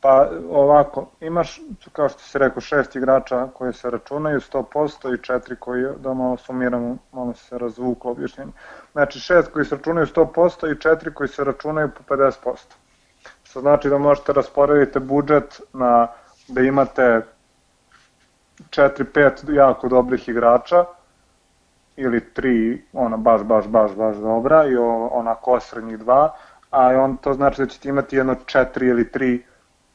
[0.00, 1.60] Pa ovako, imaš,
[1.92, 6.36] kao što si rekao, šest igrača koji se računaju 100% i četiri koji, da malo
[6.36, 8.52] sumiramo, malo se razvuklo objašnjenje.
[8.92, 12.56] Znači šest koji se računaju 100% i četiri koji se računaju po 50%.
[13.42, 16.08] Što znači da možete rasporediti budžet na
[16.48, 17.20] da imate
[18.70, 20.84] 4-5 jako dobrih igrača
[22.00, 24.76] ili tri ona baš, baš, baš, baš dobra i
[25.10, 26.34] ona kosrednjih dva,
[26.70, 29.40] a on to znači da ćete imati jedno 4 ili 3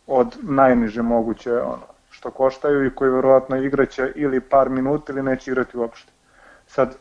[0.08, 5.51] od najniže moguće ono, što koštaju i koji verovatno igraće ili par minuta ili neće
[5.51, 6.12] igrati uopšte.
[6.68, 6.95] Sad,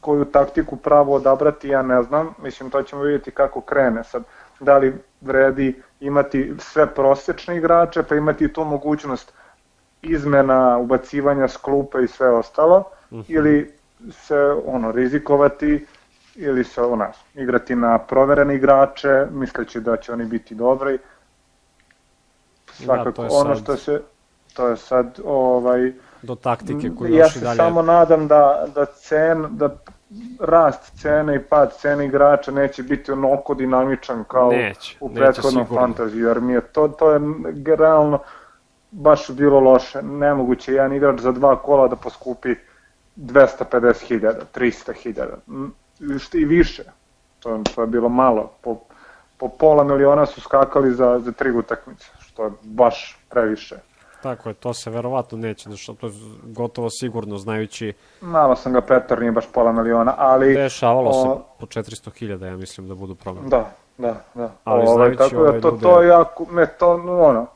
[0.00, 4.04] koju taktiku pravo odabrati, ja ne znam, mislim to ćemo vidjeti kako krene.
[4.04, 4.22] Sad,
[4.60, 9.32] da li vredi imati sve prosečne igrače, pa imati tu mogućnost
[10.02, 13.20] izmena, ubacivanja sklupa i sve ostalo, uh mhm.
[13.20, 13.24] -huh.
[13.28, 13.79] ili
[14.10, 15.86] se ono rizikovati
[16.34, 20.98] ili se ona igrati na proverene igrače, misleći da će oni biti dobri,
[22.72, 23.22] svakako.
[23.22, 23.64] Da, je ono sad...
[23.64, 24.02] što se,
[24.54, 25.92] to je sad, ovaj...
[26.22, 27.48] Do taktike koju ja još i dalje...
[27.48, 29.76] Ja se samo nadam da, da cen, da
[30.40, 36.28] rast cene i pad cene igrača neće biti onako dinamičan kao neće, u prethodnom fantaziju,
[36.28, 37.20] jer mi je to, to je
[37.76, 38.18] realno
[38.90, 40.02] baš bilo loše.
[40.02, 42.54] Nemoguće jedan igrač za dva kola da poskupi
[43.20, 46.82] 250.000, 300.000 i više.
[47.40, 48.52] To, to je bilo malo.
[48.60, 48.78] Po,
[49.38, 53.76] po pola miliona su skakali za, za tri utakmice, što je baš previše.
[54.22, 56.12] Tako je, to se verovatno neće dešava, to je
[56.42, 57.92] gotovo sigurno, znajući...
[58.20, 60.54] Malo sam ga Petar, nije baš pola miliona, ali...
[60.54, 61.12] Dešavalo o...
[61.12, 63.48] se po 400.000, ja mislim da budu problem.
[63.48, 64.52] Da, da, da.
[64.64, 65.82] Ali ove, znajući tako ove da to, ljude...
[65.82, 67.46] to je jako, ne, to, ono,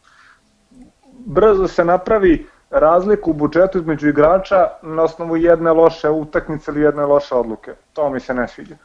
[1.27, 7.07] brzo se napravi razliku u budžetu između igrača na osnovu jedne loše utakmice ili jedne
[7.07, 7.75] loše odluke.
[7.93, 8.77] To mi se ne sviđa.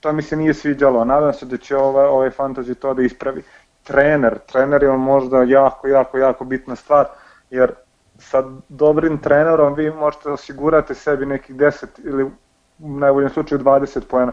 [0.00, 1.04] To mi se nije sviđalo.
[1.04, 3.42] Nadam se da će ovaj, ovaj fantasy to da ispravi.
[3.82, 7.06] Trener, trener je možda jako, jako, jako bitna stvar
[7.50, 7.72] jer
[8.18, 12.30] sa dobrim trenerom vi možete osigurati sebi nekih 10 ili u
[12.78, 14.32] najboljem slučaju 20 poena.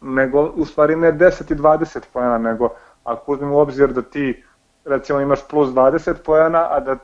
[0.00, 2.68] Nego, u stvari ne 10 i 20 poena, nego
[3.04, 4.44] ako uzmemo u obzir da ti
[4.84, 6.96] recimo imaš plus 20 poena, a da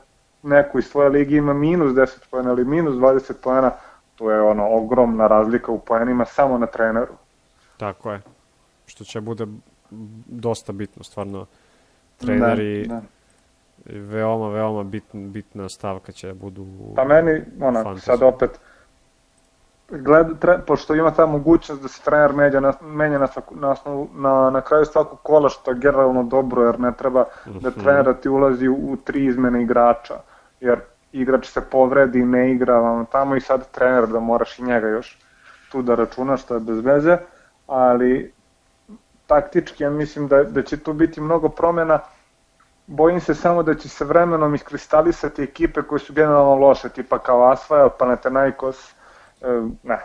[0.43, 3.71] neko iz tvoje ligi ima minus 10 poena ili minus 20 poena,
[4.15, 7.13] to je ono ogromna razlika u poenima samo na treneru.
[7.77, 8.21] Tako je.
[8.85, 9.47] Što će bude
[10.25, 11.45] dosta bitno, stvarno.
[12.17, 13.01] Treneri, da, da
[13.85, 16.65] veoma, veoma bitna, bitna stavka će da budu
[16.95, 17.99] Pa meni, ona, fantasy.
[17.99, 18.59] sad opet,
[19.89, 24.09] gled, tre, pošto ima ta mogućnost da se trener menja na, menja na, na, osnovu,
[24.15, 27.79] na, na kraju svakog kola, što je generalno dobro, jer ne treba da mhm.
[27.79, 30.15] trenera ti ulazi u, u tri izmene igrača,
[30.59, 30.79] jer
[31.11, 35.19] igrač se povredi, ne igra vam tamo i sad trener da moraš i njega još
[35.71, 37.17] tu da računaš, što je bez veze,
[37.67, 38.33] ali
[39.27, 41.99] taktički ja mislim da, da će tu biti mnogo promena,
[42.87, 47.51] bojim se samo da će se vremenom iskristalisati ekipe koje su generalno loše, tipa kao
[47.51, 48.93] Asfael, Panathinaikos,
[49.41, 49.47] e,
[49.83, 49.99] ne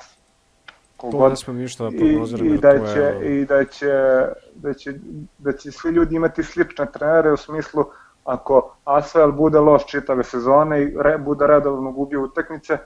[0.97, 1.97] Kogod, ne smem ništa da.
[1.97, 3.93] I, i, da će, I da će,
[4.55, 4.95] da, će,
[5.39, 7.85] da će svi ljudi imati slične trenere u smislu
[8.25, 12.79] ako Asfael bude loš čitave sezone i re, bude redovno gubio utakmice,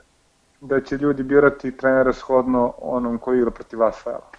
[0.61, 4.29] da će ljudi birati trenere shodno onom koji igra protiv Asfaela.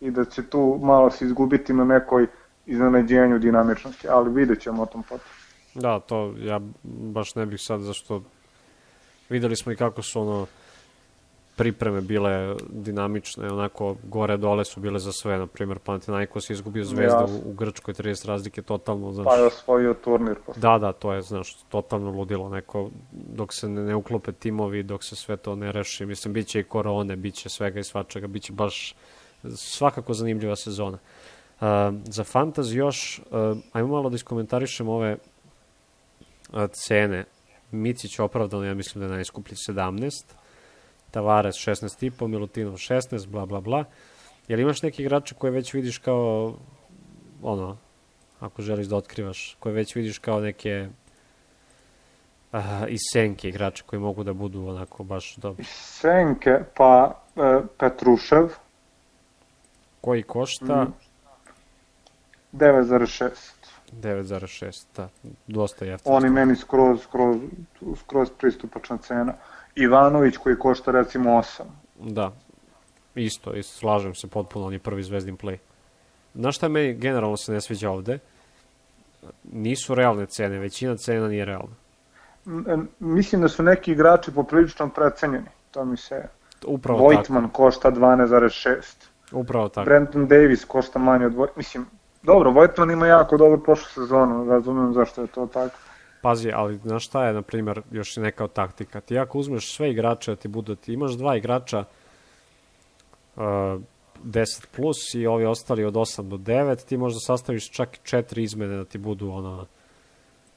[0.00, 2.26] I da će tu malo se izgubiti na nekoj
[2.66, 5.28] iznenađenju dinamičnosti, ali vidjet ćemo o tom potom.
[5.74, 8.22] Da, to ja baš ne bih sad, zašto
[9.28, 10.46] videli smo i kako su ono
[11.56, 16.84] pripreme bile dinamične, onako gore dole su bile za sve, na primjer Panathinaikos je izgubio
[16.84, 17.24] zvezdu ja.
[17.24, 19.24] u, u Grčkoj 30 razlike totalno, znaš.
[19.24, 20.36] Pa je osvojio turnir.
[20.46, 20.60] Posle.
[20.60, 25.04] Da, da, to je, znaš, totalno ludilo neko, dok se ne, ne uklope timovi, dok
[25.04, 28.26] se sve to ne reši, mislim, bit će i korone, bit će svega i svačega,
[28.26, 28.94] bit će baš
[29.56, 30.98] svakako zanimljiva sezona.
[31.60, 31.66] Uh,
[32.04, 35.16] za fantasy još, uh, ajmo malo da iskomentarišemo ove
[36.52, 37.24] uh, cene.
[37.70, 40.34] Micić opravdano, ja mislim da je najskuplji 17,
[41.14, 43.84] Tavares 16,5, Milutinov 16, bla bla bla.
[44.48, 46.54] Jel imaš neki igrače koje već vidiš kao,
[47.42, 47.76] ono,
[48.40, 50.88] ako želiš da otkrivaš, koje već vidiš kao neke
[52.52, 55.64] uh, iz senke igrače koji mogu da budu onako baš dobri?
[55.68, 58.48] Senke, pa uh, Petrušev.
[60.00, 60.84] Koji košta?
[60.84, 61.04] Mm
[62.54, 63.30] 9,6.
[63.92, 65.08] 9,6, da,
[65.46, 66.14] dosta jeftino.
[66.14, 67.36] Oni meni skroz, skroz,
[68.00, 69.34] skroz pristupačna cena.
[69.76, 71.62] Ivanović koji košta recimo 8.
[71.98, 72.32] Da,
[73.14, 75.56] isto, isto, slažem se potpuno, on je prvi zvezdin play.
[76.34, 78.18] Znaš šta meni generalno se ne sviđa ovde?
[79.52, 81.74] Nisu realne cene, većina cena nije realna.
[82.98, 86.28] Mislim da su neki igrači poprilično precenjeni, to mi se...
[86.66, 87.54] Upravo Vojtman tako.
[87.54, 88.82] košta 12,6.
[89.32, 89.84] Upravo tako.
[89.84, 91.56] Brenton Davis košta manje od Vojtman.
[91.56, 91.86] Mislim,
[92.24, 95.76] Dobro, Vojtman ima jako dobro prošlu sezonu, razumem zašto je to tako.
[96.24, 99.00] Pazi, ali znaš šta je, na primjer, još neka od taktika.
[99.00, 101.84] Ti ako uzmeš sve igrače da ti budu, ti imaš dva igrača
[103.36, 108.42] uh, 10 plus i ovi ostali od 8 do 9, ti možda sastaviš čak četiri
[108.42, 109.66] izmene da ti budu ono,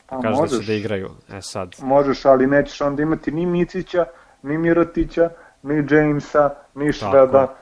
[0.10, 1.10] da kažeš možeš, da će da igraju.
[1.34, 1.76] E sad.
[1.82, 4.06] Možeš, ali nećeš onda imati ni Micića,
[4.44, 5.30] ni Mirotića,
[5.64, 6.92] ni Jamesa, ni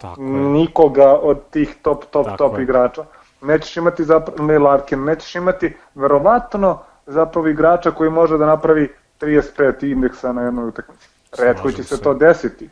[0.01, 2.63] tako nikoga od tih top, top, tako top je.
[2.63, 3.05] igrača
[3.45, 9.91] nećeš imati zapravo, ne Larkin, nećeš imati verovatno zapravo igrača koji može da napravi 35
[9.91, 11.09] indeksa na jednoj utakmici.
[11.37, 12.69] Redko će se, se to desiti,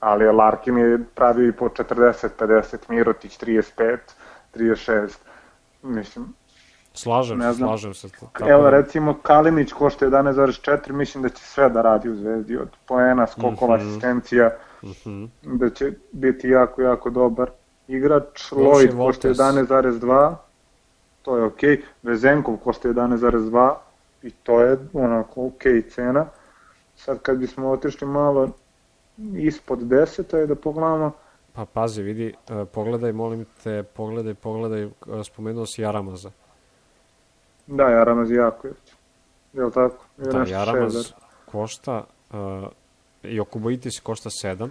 [0.00, 3.98] ali Larkin je pravio i po 40, 50, Mirotić 35,
[4.54, 5.16] 36,
[5.82, 6.34] mislim,
[6.96, 8.08] Slažem se, slažem se.
[8.08, 8.70] Tako Evo, da.
[8.70, 13.76] recimo, Kalinić košta 11,4, mislim da će sve da radi u Zvezdi, od poena, skokova,
[13.76, 13.90] mm -hmm.
[13.90, 14.50] asistencija,
[14.82, 15.28] mm -hmm.
[15.42, 17.50] da će biti jako, jako dobar
[17.88, 20.34] igrač, Lloyd košta 11,2,
[21.26, 21.82] to je okay.
[22.02, 23.74] Vezenkov košta 11,2,
[24.22, 26.26] i to je onako ok cena.
[26.96, 28.48] Sad kad bismo otišli malo
[29.34, 31.12] ispod 10, je da pogledamo,
[31.56, 34.92] Pa pazi, vidi, uh, pogledaj, molim te, pogledaj, pogledaj, uh,
[35.24, 36.30] spomenuo si Jaramaza.
[37.66, 38.74] Da, Jaramaz jako je.
[39.52, 40.04] Je li tako?
[40.18, 41.14] Je Da, Jaramaz šest,
[41.46, 42.68] košta, uh,
[43.22, 44.68] i Okuboitis košta 7,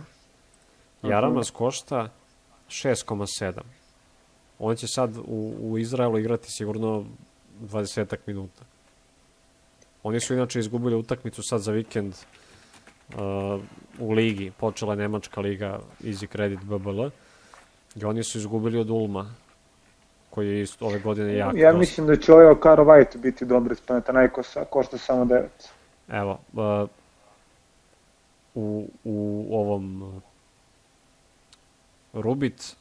[1.03, 2.09] Jaramaz košta
[2.69, 3.61] 6,7.
[4.59, 7.05] On će sad u, u Izraelu igrati sigurno
[7.61, 8.63] 20 minuta.
[10.03, 12.13] Oni su inače izgubili utakmicu sad za vikend
[13.09, 13.61] uh,
[13.99, 17.05] u ligi, počela je Nemačka liga Easy Credit BBL
[17.95, 19.29] i oni su izgubili od Ulma
[20.29, 21.55] koji je isto ove godine jak.
[21.55, 21.79] Ja dosta.
[21.79, 25.43] mislim da će ovaj Okaro White biti dobar iz Panathinaikosa, košta samo 9.
[26.09, 26.89] Evo, uh,
[28.55, 30.13] u, u ovom uh,
[32.13, 32.75] Rubit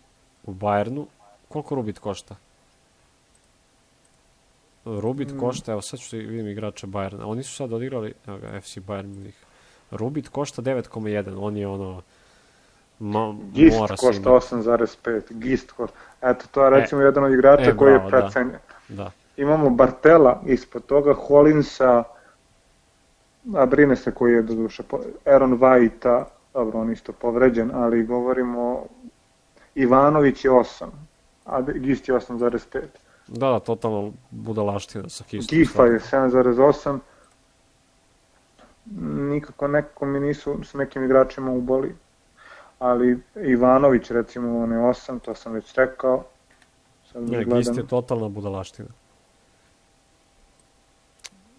[0.44, 1.06] u Bayernu,
[1.54, 2.36] koliko Rubit košta?
[4.84, 5.38] Rubit Mm.
[5.38, 8.76] košta, evo sad ću da vidim igrače Bayerna, oni su sad odigrali, evo ga, FC
[8.78, 9.36] Bayern Munich.
[9.90, 12.02] Rubit košta 9,1, on je ono,
[12.98, 14.46] ma, Gist mora košta imati.
[14.46, 15.20] 8,5.
[15.30, 15.96] Gist košta.
[16.22, 18.20] Eto, to je recimo e, jedan od igrača e, koji je bravo, da.
[18.20, 18.58] precenjen.
[18.88, 22.02] Da, Imamo Bartela ispod toga, Hollinsa,
[23.54, 26.24] a brine se koji je do duše, po- Aaron White-a,
[26.54, 28.84] dobro, on isto povređen, ali govorimo
[29.74, 30.86] Ivanović je 8,
[31.44, 32.80] a Gist je 8,5.
[33.28, 35.58] da, da, totalno budalaština sa Kistom.
[35.58, 36.98] Gifa je 7,8.
[39.30, 41.94] Nikako nekako mi nisu s nekim igračima uboli.
[42.78, 46.24] Ali Ivanović recimo on je 8, to sam već rekao.
[47.12, 47.58] Sad Ne, gledam.
[47.58, 48.88] Gist je totalna budalaština.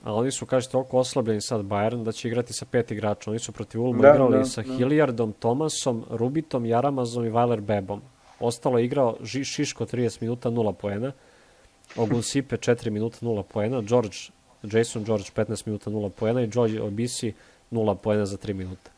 [0.03, 3.29] A oni su, kaže, toliko oslabljeni sad Bayern da će igrati sa pet igrača.
[3.29, 4.73] Oni su protiv Ulma Da, igrali da, sa da.
[4.73, 8.01] Hilliardom, Tomasom, Rubitom, Jaramazom i Weiler Bebom.
[8.39, 11.11] Ostalo je igrao Šiško 30 minuta 0 poena,
[11.95, 14.17] Ogunsipe 4 minuta 0 poena, George,
[14.63, 17.33] Jason George 15 minuta 0 poena i Joy Obisi
[17.71, 18.91] 0 poena za 3 minuta.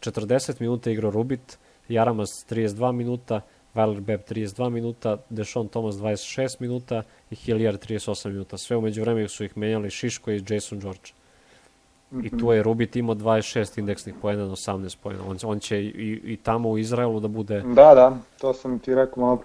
[0.00, 1.58] 40 minuta igrao Rubit,
[1.88, 3.40] Jaramaz 32 minuta,
[3.74, 8.58] Weiler Beb 32 minuta, Deshaun Thomas 26 minuta i Hilliard 38 minuta.
[8.58, 11.12] Sve umeđu vremenu su ih menjali Šiško i Jason George.
[12.12, 15.20] I tu je Rubit imao 26 indeksnih poena na 18 poena.
[15.28, 17.60] On, on će i, i tamo u Izraelu da bude...
[17.60, 19.42] Da, da, to sam ti rekao malo.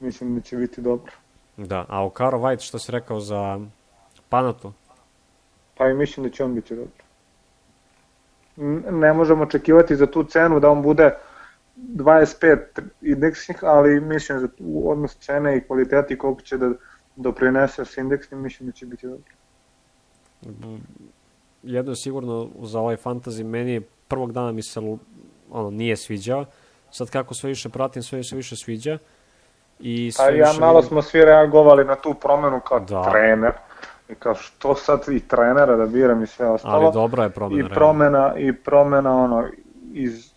[0.00, 1.12] Mislim da će biti dobro.
[1.56, 3.60] Da, a Okaro White, što si rekao za
[4.28, 4.72] Panatu?
[5.76, 6.92] Pa i mislim da će on biti dobro.
[8.90, 11.14] Ne možemo očekivati za tu cenu da on bude
[11.76, 12.58] 25
[13.02, 16.70] indeksnih, ali mislim da u odnos cene i kvaliteti koliko će da
[17.16, 19.32] doprinese s indeksnim, mislim da će biti dobro.
[21.62, 24.80] Jedno je sigurno za ovaj fantasy, meni je prvog dana mi se
[25.50, 26.44] ono, nije sviđao.
[26.90, 28.98] Sad kako sve više pratim, sve se više sviđa.
[29.78, 33.10] I sve A ja više malo smo svi reagovali na tu promenu kao Da.
[33.10, 33.52] trener.
[34.08, 36.74] I kao što sad i trenera da biram i sve ostalo.
[36.74, 37.58] Ali dobra je promena.
[37.58, 37.74] I realno.
[37.74, 39.48] promena, i promena ono,
[39.92, 40.30] iz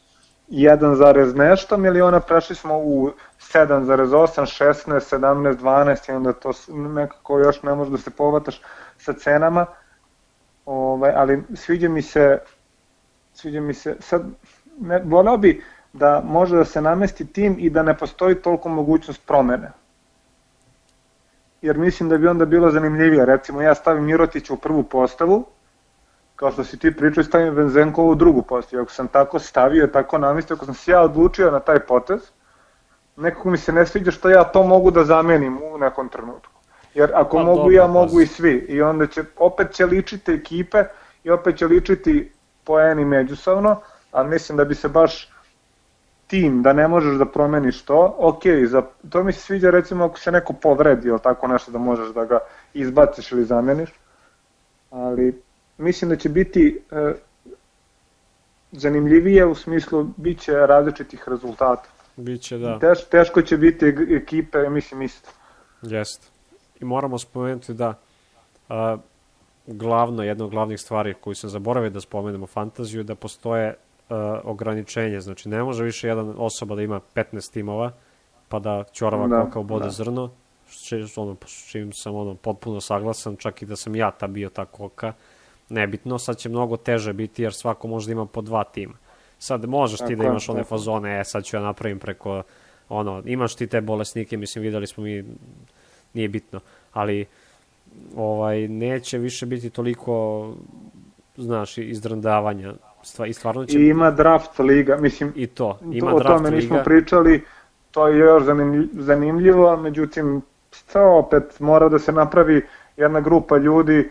[0.49, 7.39] 1, zarez nešto miliona prešli smo u 7,8, 16, 17, 12 i onda to nekako
[7.39, 8.61] još ne može da se povataš
[8.97, 9.65] sa cenama.
[10.65, 12.39] Ovaj, ali sviđa mi se
[13.33, 14.23] sviđa mi se sad
[14.79, 19.27] ne, voleo bi da može da se namesti tim i da ne postoji toliko mogućnost
[19.27, 19.71] promene.
[21.61, 23.25] Jer mislim da bi onda bilo zanimljivije.
[23.25, 25.45] Recimo ja stavim Mirotića u prvu postavu,
[26.35, 28.83] kao što si ti pričao, stavim Venzenkovu u drugu postavu.
[28.83, 32.21] Ako sam tako stavio, tako namestio, ako sam se ja odlučio na taj potez,
[33.15, 36.52] nekako mi se ne sviđa što ja to mogu da zamenim u nekom trenutku.
[36.93, 38.65] Jer ako Pa mogu dobro, ja, pa mogu i svi.
[38.69, 40.83] I onda će, opet će ličiti ekipe
[41.23, 42.31] i opet će ličiti
[42.63, 43.81] poeni međusobno,
[44.11, 45.29] a mislim da bi se baš
[46.27, 50.19] tim, da ne možeš da promeniš to, ok, za, to mi se sviđa recimo ako
[50.19, 52.39] se neko povredi ili tako nešto da možeš da ga
[52.73, 53.89] izbaciš ili zameniš,
[54.91, 55.41] ali
[55.77, 57.13] mislim da će biti e,
[58.71, 61.89] zanimljivije u smislu bit će različitih rezultata.
[62.15, 62.79] Biće, da.
[62.79, 65.29] Teš, teško će biti eg- ekipe, mislim isto.
[65.81, 66.27] Jeste.
[66.79, 67.99] I moramo spomenuti da
[68.69, 68.97] a,
[69.67, 73.75] glavno, jedna od glavnih stvari koju sam zaboravio da spomenemo fantaziju je da postoje
[74.09, 75.19] a, ograničenje.
[75.21, 77.91] Znači, ne može više jedan osoba da ima 15 timova,
[78.49, 79.91] pa da ćorava Da, u bode da.
[79.91, 80.31] zrno,
[80.69, 81.35] či- ono,
[81.67, 85.13] čim sam ono, potpuno saglasan, čak i da sam ja ta bio ta koka.
[85.69, 88.93] Nebitno, sad će mnogo teže biti jer svako može da ima po dva tima.
[89.39, 90.69] Sad možeš ti Tako da je, imaš one tako je.
[90.69, 92.43] fazone, e sad ću ja napravim preko
[92.89, 95.23] ono, imaš ti te bolesnike, mislim videli smo mi
[96.13, 96.59] nije bitno,
[96.93, 97.25] ali
[98.15, 100.47] ovaj neće više biti toliko
[101.37, 106.15] znaš izdrndavanja Stva, i stvarno će I ima draft liga, mislim, i to ima to,
[106.15, 107.43] o draft tome nismo liga pričali,
[107.91, 110.41] to je još zanimlj- zanimljivo, međutim,
[110.93, 112.65] to opet mora da se napravi
[112.97, 114.09] jedna grupa ljudi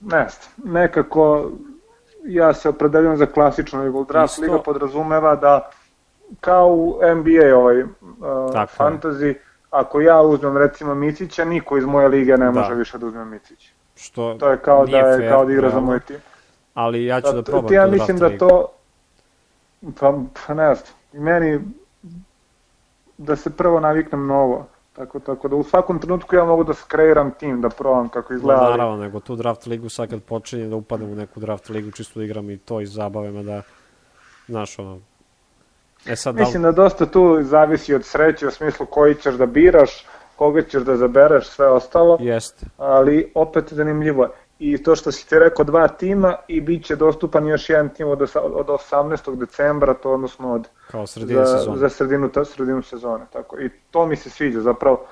[0.00, 0.26] ne
[0.64, 1.50] nekako
[2.24, 4.06] ja se opredeljujem za klasičnu ligu.
[4.08, 4.42] Draft Isto.
[4.42, 5.70] liga podrazumeva da
[6.40, 7.88] kao u NBA ovaj uh,
[8.52, 9.42] Tako je.
[9.70, 12.50] Ako ja uzmem recimo Micića, niko iz moje lige ne Da.
[12.50, 13.70] može više da uzme Micića.
[13.96, 16.16] Što To je kao da je fair, kao da igra za moj tim.
[16.74, 18.66] Ali ja ću da Zato- probam ti ja tu mislim da to
[20.00, 21.60] pa, pa ne znam, i meni
[23.18, 24.66] da se prvo naviknem na ovo.
[24.92, 28.60] Tako, tako da u svakom trenutku ja mogu da skreiram tim, da probam kako izgleda.
[28.60, 31.90] ali- naravno, nego tu draft ligu sad kad počinje da upadnem u neku draft ligu,
[31.90, 33.62] čisto da igram i to iz zabave me da,
[34.48, 35.00] znaš, ono,
[36.06, 39.34] e sad da li- Mislim da dosta tu zavisi od sreće u smislu koji ćeš
[39.34, 42.66] da biraš, koga ćeš da zabereš, sve ostalo, Jeste.
[42.76, 44.30] ali opet zanimljivo je.
[44.60, 48.08] I to što si ti rekao, dva tima i bit će dostupan još jedan tim
[48.08, 49.36] od, od 18.
[49.36, 51.78] decembra, to odnosno od Kao za, sezone.
[51.78, 53.24] za sredinu, ta, sredinu sezone.
[53.32, 53.60] Tako.
[53.60, 55.04] I to mi se sviđa zapravo.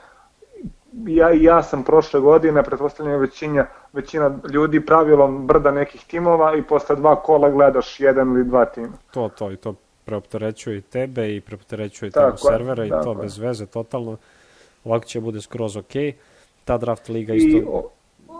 [1.07, 6.97] Ja, ja sam prošle godine, pretpostavljam većina, većina ljudi pravilom brda nekih timova i posle
[6.97, 8.93] dva kola gledaš jedan ili dva tima.
[9.11, 9.75] To, to, i to
[10.07, 13.17] preopterećuje i tebe i preopterećuje i tamo servera i to je.
[13.17, 14.17] bez veze, totalno.
[14.85, 15.93] Ovako će bude skroz ok.
[16.65, 17.57] Ta draft liga isto...
[17.57, 17.91] I o,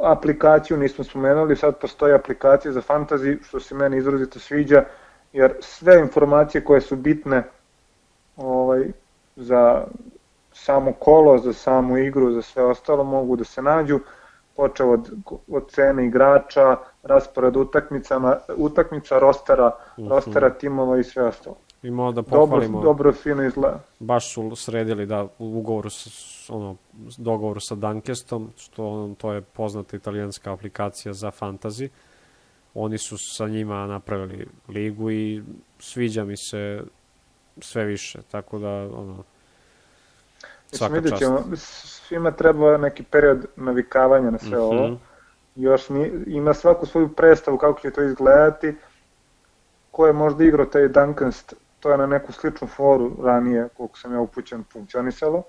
[0.03, 4.85] aplikaciju nismo spomenuli, sad postoji aplikacija za fantasy, što se meni izrazito sviđa,
[5.33, 7.43] jer sve informacije koje su bitne
[8.37, 8.85] ovaj,
[9.37, 9.85] za
[10.53, 14.01] samo kolo, za samu igru, za sve ostalo mogu da se nađu,
[14.57, 15.11] počeo od,
[15.49, 16.77] od cene igrača,
[17.07, 19.67] raspored utakmicama, utakmica, rostera,
[19.99, 20.09] Mhm.
[20.09, 21.57] rostera timova i sve ostalo.
[21.83, 23.81] I malo da Dobro, pohvalimo, dobro fino izgleda.
[23.99, 26.11] baš su sredili da u ugovoru sa,
[26.51, 26.77] ono,
[27.19, 31.89] dogovoru sa Dunkestom, što ono, to je poznata italijanska aplikacija za fantasy.
[32.75, 35.43] Oni su sa njima napravili ligu i
[35.79, 36.83] sviđa mi se
[37.59, 39.23] sve više, tako da ono,
[40.63, 41.23] Mislim, svaka vidjet čast.
[41.23, 44.99] ćemo, svima treba neki period navikavanja na sve ovo.
[45.57, 48.75] Još mi, ima svaku svoju predstavu kako će to izgledati.
[49.91, 54.13] Ko je možda igrao taj Duncanst, to je na neku sličnu foru ranije, koliko sam
[54.13, 55.43] ja upućen, funkcionisalo.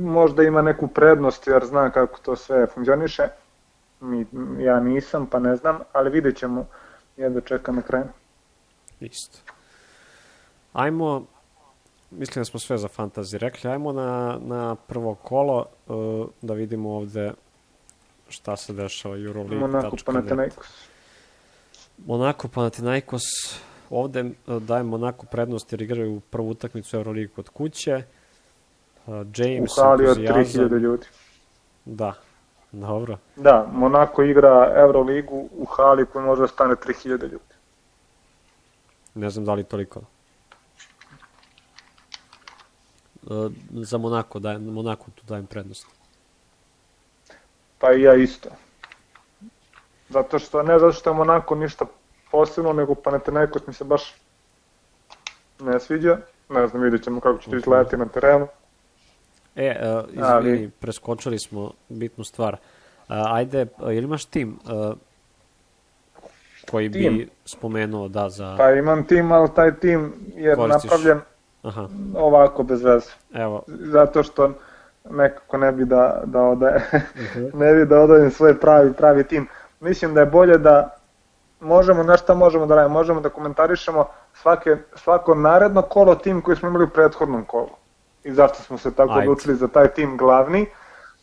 [0.00, 3.28] Možda ima neku prednost jer zna kako to sve funkcioniše.
[4.00, 4.26] Mi,
[4.58, 6.66] ja nisam, pa ne znam, ali vidjet ćemo.
[7.16, 8.04] Jedva čekam na kraju.
[9.00, 9.38] Isto.
[10.72, 11.26] Ajmo,
[12.10, 16.90] mislim da smo sve za fantasy rekli, ajmo na, na prvo kolo uh, da vidimo
[16.90, 17.32] ovde
[18.34, 19.58] šta se dešava Euroleague.
[19.58, 20.66] Monaco Panathinaikos.
[22.06, 23.22] Monako Panathinaikos,
[23.90, 28.02] ovde uh, daje Monako prednost jer igraju prvu utakmicu Euroligu kod kuće.
[29.06, 30.68] U James, hali od entuzijazam.
[30.68, 31.06] 3000 ljudi.
[31.84, 32.14] Da,
[32.72, 33.18] dobro.
[33.36, 37.54] Da, Monako igra Euroligu u hali koji može da stane 3000 ljudi.
[39.14, 40.00] Ne znam da li toliko.
[43.22, 45.86] Uh, za Monako, dajem, Monako tu dajem prednost.
[47.84, 48.48] Pa i ja isto.
[50.08, 51.84] Zato što, ne zato što je Monako ništa
[52.30, 54.14] posebno, nego Panathinaikos mi se baš
[55.60, 56.18] ne sviđa.
[56.48, 58.46] Ne znam, vidjet ćemo kako će to izgledati na terenu.
[59.56, 62.52] E, uh, izvini, Ali- preskočili smo bitnu stvar.
[62.54, 62.58] Uh,
[63.08, 64.96] ajde, jel imaš tim uh,
[66.70, 67.30] koji bi Tim?
[67.44, 68.54] spomenuo da za...
[68.58, 70.90] Pa imam tim, ali taj tim je Koristiš.
[70.90, 71.20] napravljen
[71.62, 73.10] Aha, ovako bez veze.
[73.34, 73.62] evo.
[73.66, 74.50] Zato što
[75.10, 76.80] nekako ne bi da, da odaje,
[77.16, 77.44] Mhm.
[77.64, 79.46] ne bi da odajem svoj pravi, pravi tim.
[79.80, 80.96] Mislim da je bolje da
[81.60, 82.92] možemo, znaš šta možemo da radimo?
[82.94, 87.70] Možemo da komentarišemo svake, svako naredno kolo tim koji smo imali u prethodnom kolu.
[88.24, 89.20] I zašto smo se tako Ajde.
[89.22, 90.66] odlučili za taj tim glavni,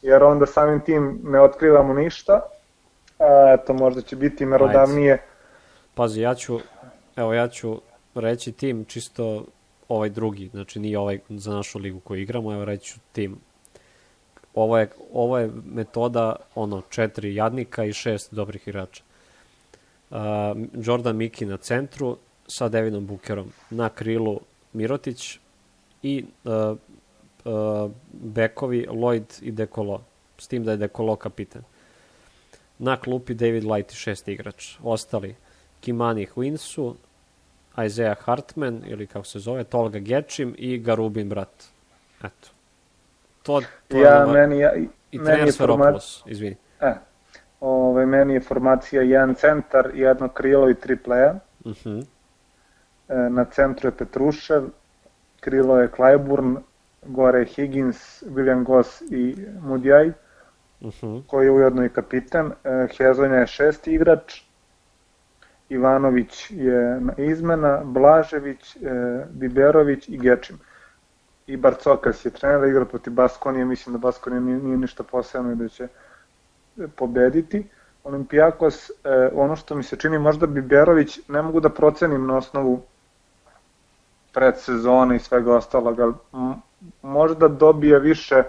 [0.01, 2.41] jer onda samim tim ne otkrivamo ništa.
[3.19, 5.23] A, eto, možda će biti merodavnije.
[5.95, 6.59] Pazi, ja ću,
[7.15, 7.81] evo ja ću
[8.15, 9.45] reći tim čisto
[9.89, 13.39] ovaj drugi, znači nije ovaj za našu ligu koju igramo, evo reći ću tim.
[14.55, 19.03] Ovo je, ovo je metoda ono četiri jadnika i šest dobrih igrača.
[20.09, 20.17] Uh,
[20.73, 22.17] Jordan Miki na centru
[22.47, 24.39] sa Devinom Bukerom, na krilu
[24.73, 25.39] Mirotić
[26.03, 26.77] i uh,
[27.45, 30.03] uh, bekovi Lloyd i Dekolo,
[30.37, 31.63] s tim da je Dekolo kapitan.
[32.79, 34.75] Na klupi David Light i šest igrač.
[34.83, 35.35] Ostali
[35.79, 36.95] Kimani Huinsu,
[37.85, 41.63] Isaiah Hartman, ili kako se zove, Tolga Gečim i Garubin brat.
[42.23, 42.60] Eto.
[43.43, 46.55] To, to je Ja, ono- meni, ja, I je format, Sveropoulos, izvini.
[46.81, 46.93] E,
[47.59, 51.39] ovaj, meni je formacija jedan centar, jedno krilo i tri pleja.
[51.65, 52.05] Uh -huh.
[53.09, 54.63] E, na centru je Petrušev,
[55.39, 56.57] krilo je Clyburn,
[57.05, 60.11] gore je Higgins, William Goss i Mudjaj,
[60.81, 61.23] Uh -huh.
[61.27, 62.51] koji je ujedno i kapitan.
[62.63, 64.41] E, Hezonja je šesti igrač,
[65.69, 68.79] Ivanović je na izmena, Blažević, e,
[69.29, 70.59] Biberović i Gečim.
[71.47, 75.55] I Barcokas je trener, igra protiv Baskonije, mislim da Baskonija nije, nije ništa posebno i
[75.55, 75.87] da će
[76.95, 77.67] pobediti.
[78.03, 78.93] Olimpijakos, e,
[79.33, 82.81] ono što mi se čini, možda bi Berović, ne mogu da procenim na osnovu
[84.33, 86.13] predsezone i svega ostalog, ali
[87.01, 88.43] možda dobije više,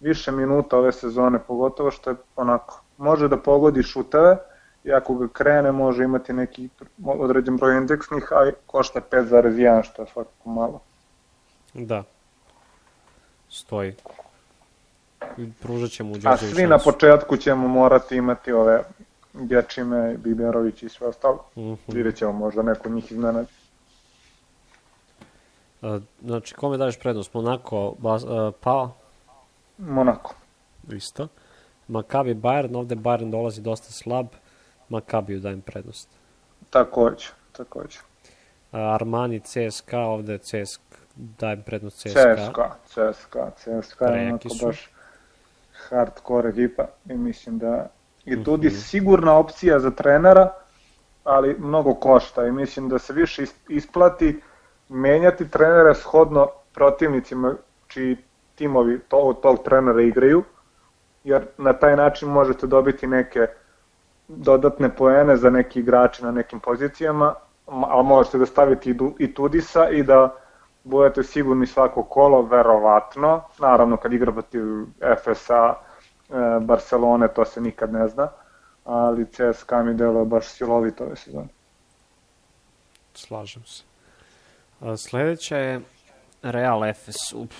[0.00, 4.36] više minuta ove sezone, pogotovo što je onako, može da pogodi šuteve,
[4.84, 6.68] i ako ga krene može imati neki
[7.04, 10.80] određen broj indeksnih, a košta 5,1 što je svakako malo.
[11.74, 12.02] Da.
[13.50, 13.94] Stoji.
[15.62, 18.82] Pružat ćemo u A svi na početku ćemo morati imati ove
[19.32, 21.44] Gečime, Biberović i sve ostalo.
[21.56, 21.66] Mhm.
[21.66, 21.94] -huh.
[21.94, 23.48] Vidjet ćemo možda neko njih iznenadi.
[26.22, 27.34] Znači, kome daješ prednost?
[27.34, 28.90] Monako, Bas, uh, Pao?
[29.78, 30.34] Monako.
[30.92, 31.28] Isto.
[31.88, 34.26] Makabi Bayern, ovde Bayern dolazi dosta slab.
[34.88, 36.08] Makabiju dajem prednost.
[36.70, 37.98] Takođe, takođe.
[38.72, 42.36] Armani CSKA, ovde CSKA, dajem prednost CSKA.
[42.36, 44.90] CSKA, CSKA, CSKA je onako baš
[45.88, 47.86] hardcore ekipa i mislim da
[48.24, 48.70] i tu mm -hmm.
[48.70, 50.52] sigurna opcija za trenera,
[51.24, 54.40] ali mnogo košta i mislim da se više isplati
[54.88, 57.54] menjati trenera shodno protivnicima
[57.86, 58.16] čiji
[58.54, 60.44] timovi to, od tog trenera igraju,
[61.24, 63.46] jer na taj način možete dobiti neke
[64.28, 67.34] dodatne poene za neki igrače na nekim pozicijama,
[67.66, 70.34] ali možete da stavite i Tudisa i da
[70.86, 74.62] budete sigurni svako kolo, verovatno, naravno kad igra protiv
[75.22, 78.28] FSA, e, Barcelone, to se nikad ne zna,
[78.84, 81.48] ali CSKA mi deluje baš silovito ove sezone.
[83.14, 83.82] Slažem se.
[84.80, 85.80] A, sledeća je
[86.42, 87.16] Real Efes.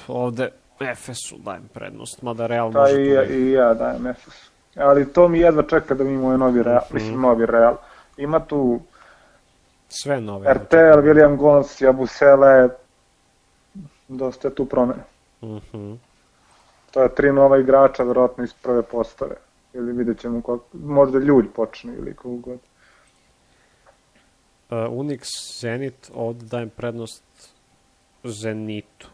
[0.09, 0.51] Ovde
[0.81, 2.95] Efesu dajem prednost, mada Real da, može...
[2.95, 6.37] Da, i, ja, i ja dajem Efesu ali to mi jedva čeka da mi imamo
[6.37, 6.95] novi Real, mm -hmm.
[6.95, 7.77] mislim novi Real.
[8.17, 8.81] Ima tu
[9.89, 10.55] sve nove.
[10.55, 12.69] RTL, William Gons, Jabusele,
[14.09, 15.03] dosta je tu promene.
[15.43, 15.97] Mm -hmm.
[16.91, 19.37] To je tri nova igrača, verovatno iz prve postave.
[19.75, 22.59] Ili vidjet ćemo kako, možda ljudi počne ili kako god.
[24.71, 25.25] Uh, Unix,
[25.61, 27.25] Zenit, ovde dajem prednost
[28.25, 29.09] Zenitu.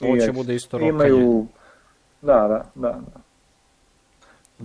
[0.00, 0.90] Ovo će bude isto rokanje.
[0.90, 1.46] Imaju,
[2.22, 3.20] da, da, da, da.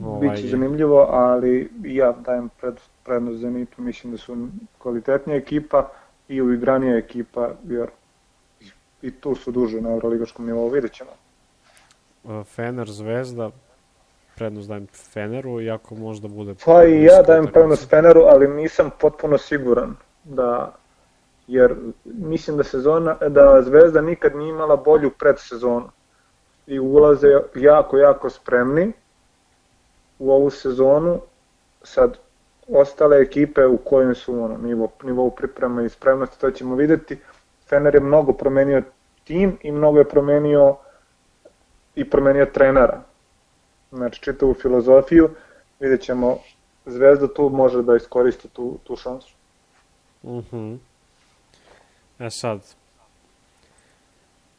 [0.07, 0.30] Ovaj...
[0.30, 4.48] Biće zanimljivo, ali ja dajem pred, prednost Zenitu, mislim da su
[4.78, 5.90] kvalitetnija ekipa
[6.28, 7.88] i uigranija ekipa, jer
[9.04, 11.12] i tu su duže na euroligaškom nivou, vidjet ćemo.
[12.44, 13.52] Fener, Zvezda,
[14.36, 16.56] prednost dajem Feneru, iako možda bude...
[16.66, 20.74] Pa i ja dajem prednost Feneru, ali nisam potpuno siguran da
[21.48, 25.90] jer mislim da sezona da Zvezda nikad nije imala bolju predsezonu
[26.68, 28.92] i ulaze jako jako spremni
[30.20, 31.20] u ovu sezonu,
[31.84, 32.18] sad
[32.68, 37.18] ostale ekipe u kojem su ono, nivo, nivou priprema i spremnosti, to ćemo videti.
[37.69, 38.84] Fener je mnogo promenio
[39.23, 40.76] tim i mnogo je promenio
[41.95, 43.02] i promenio trenera.
[43.91, 45.30] Znači, čitavu filozofiju,
[45.80, 46.38] vidjet ćemo,
[46.85, 49.35] Zvezda tu može da iskoristi tu, tu šansu.
[50.23, 50.57] Uh mhm.
[50.57, 50.77] -huh.
[52.19, 52.76] E sad,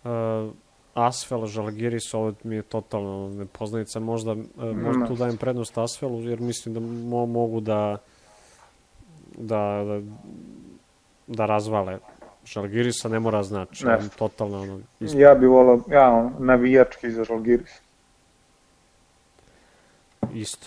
[0.05, 0.53] uh,
[0.95, 6.41] Asfel, Žalgiris, ovo mi je totalno nepoznanica, možda, e, možda tu dajem prednost Asfelu, jer
[6.41, 7.99] mislim da mo, mogu da,
[9.37, 10.01] da, da,
[11.27, 11.99] da razvale
[12.45, 13.99] Žalgirisa, ne mora znači, ne.
[14.19, 14.81] totalno ono...
[15.01, 15.19] Isto.
[15.19, 17.81] Ja bih volao, ja, on, navijački za Žalgiris.
[20.35, 20.67] Isto.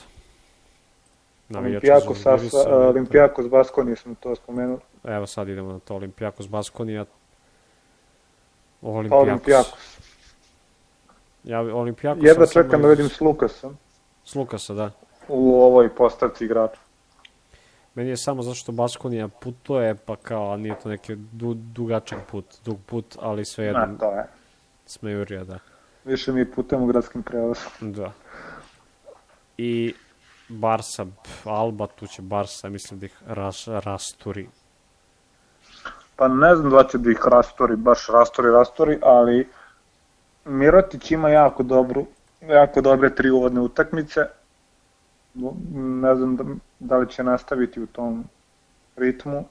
[1.55, 2.25] Olimpijakos,
[2.67, 4.79] Olimpijakos Baskonija smo to spomenuli.
[5.03, 7.05] Evo sad idemo na to, Olimpijakos Baskonija.
[8.81, 9.27] Olimpijakos.
[9.27, 9.97] Olimpijakos.
[11.43, 12.23] Ja Olimpijakos...
[12.23, 13.77] Jedva čekam da vidim s Lukasom.
[14.25, 14.91] S Lukasa, da.
[15.27, 16.79] U ovoj postavci igrača.
[17.97, 22.45] Meni je samo zato što Baskonija putuje, pa kao, nije to neki du, dugačak put,
[22.65, 23.85] dug put, ali sve jedno...
[23.85, 24.27] Ne, to je.
[24.85, 25.59] Smejurija, da.
[26.05, 27.71] Više mi putem u gradskim prevozom.
[27.81, 28.11] Da.
[29.57, 29.93] I
[30.49, 31.05] Barsa,
[31.43, 34.47] Alba, tu će Barsa, mislim da ih ras, rasturi.
[36.15, 39.47] Pa ne znam da će da ih rasturi, baš rasturi, rasturi, ali
[40.45, 42.05] Mirotić ima jako dobru,
[42.41, 44.21] jako dobre tri uvodne utakmice.
[45.73, 46.43] Ne znam da,
[46.79, 48.23] da li će nastaviti u tom
[48.95, 49.45] ritmu.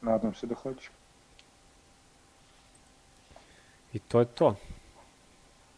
[0.00, 0.90] Nadam se da hoće.
[3.92, 4.56] I to je to.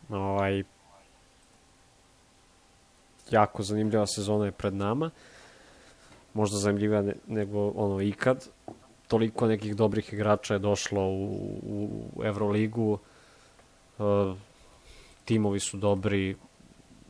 [0.09, 0.62] Ovaj,
[3.31, 5.11] jako zanimljiva sezona je pred nama.
[6.35, 8.49] Možda zanimljivija ne, nego ono ikad.
[9.09, 11.59] Toliko nekih dobrih igrača je došlo u,
[12.16, 12.99] u Euroligu
[13.99, 14.36] Uh,
[15.24, 16.36] timovi su dobri,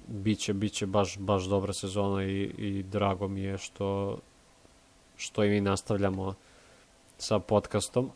[0.06, 4.18] biće, biće baš, baš dobra sezona i, i drago mi je što,
[5.16, 6.34] što i mi nastavljamo
[7.18, 8.10] sa podcastom.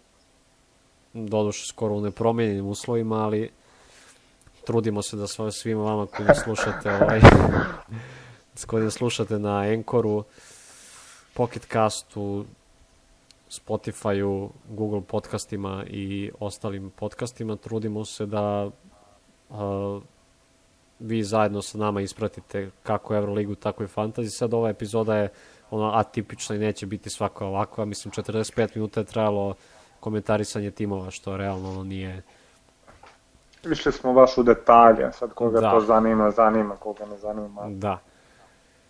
[1.12, 3.51] Doduše skoro u nepromenjenim uslovima, ali
[4.66, 7.20] trudimo se da svima vama koji slušate ovaj,
[8.66, 10.24] koji slušate na Enkoru,
[11.35, 12.44] Pocket Castu,
[13.51, 17.56] Spotify-u, Google podcastima i ostalim podcastima.
[17.56, 18.70] Trudimo se da
[19.48, 20.02] uh,
[20.98, 24.28] vi zajedno sa nama ispratite kako Euroligu, tako i Fantasy.
[24.28, 25.28] Sad ova epizoda je
[25.70, 27.84] ono atipična i neće biti svaka ovakva.
[27.84, 29.54] Mislim, 45 minuta je trajalo
[30.00, 32.22] komentarisanje timova, što realno ono nije...
[33.72, 35.70] Išli smo baš u detalje, sad koga da.
[35.70, 37.62] to zanima, zanima, koga ne zanima.
[37.68, 37.98] Da.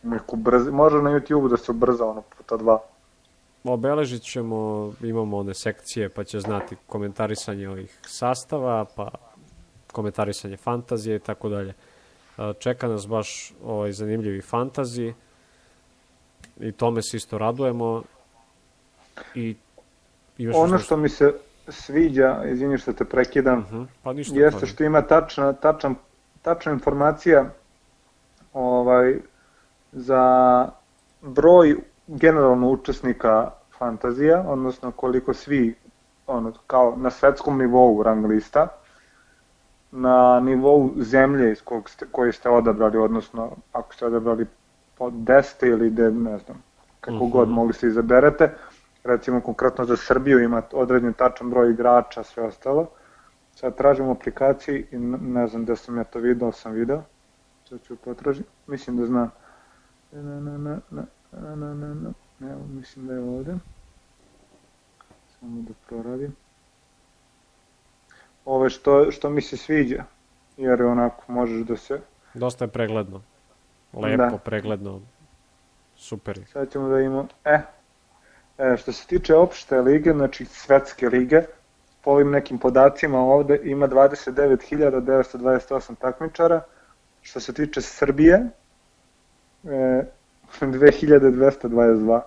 [0.02, 2.78] Neku brzi, može na YouTube da se ubrza ono puta dva.
[3.64, 9.10] Obeležit ćemo, imamo one sekcije, pa će znati komentarisanje ovih sastava, pa
[9.92, 11.74] komentarisanje fantazije i tako dalje.
[12.58, 15.12] Čeka nas baš ovaj zanimljivi fantazi
[16.60, 18.02] i tome se isto radujemo
[19.34, 19.56] i
[20.38, 21.34] još ono što mi se
[21.68, 23.86] sviđa, izvini što te prekidam, uh mhm, -huh.
[24.02, 25.94] pa ništa jeste što ima tačna, tačan,
[26.42, 27.50] tačna informacija
[28.52, 29.16] ovaj,
[29.92, 30.68] za
[31.20, 35.74] broj generalno učesnika fantazija, odnosno koliko svi
[36.26, 38.68] ono, kao na svetskom nivou rang lista,
[39.90, 44.46] na nivou zemlje iz kog ste, koji ste odabrali, odnosno ako ste odabrali
[44.98, 46.62] po 10 ili de, ne znam,
[47.00, 47.30] kako uh mhm.
[47.30, 47.32] -huh.
[47.32, 48.54] god mogli se izaberete,
[49.04, 52.86] recimo konkretno za Srbiju ima određen tačan broj igrača, sve ostalo.
[53.54, 57.02] Sad tražim u aplikaciji i ne znam gde sam ja to video, sam video.
[57.68, 59.30] Sad ću potražiti, mislim da znam.
[60.12, 62.10] Na, na, na, na, na, na, na, na.
[62.50, 63.54] Evo, mislim da je ovde.
[65.40, 66.36] Samo da proradim.
[68.48, 70.04] Ove što, što mi se sviđa,
[70.56, 72.00] jer onako možeš da se...
[72.34, 73.22] Dosta je pregledno.
[73.92, 74.38] Lepo, da.
[74.44, 75.00] pregledno.
[75.96, 76.40] Super.
[76.52, 77.26] Sad ćemo da imamo...
[77.44, 77.58] E,
[78.58, 81.42] E, što se tiče opšte lige, znači svetske lige,
[82.04, 86.60] po ovim nekim podacima ovde ima 29.928 takmičara.
[87.22, 88.46] Što se tiče Srbije,
[89.64, 89.64] e,
[90.60, 92.20] 2222.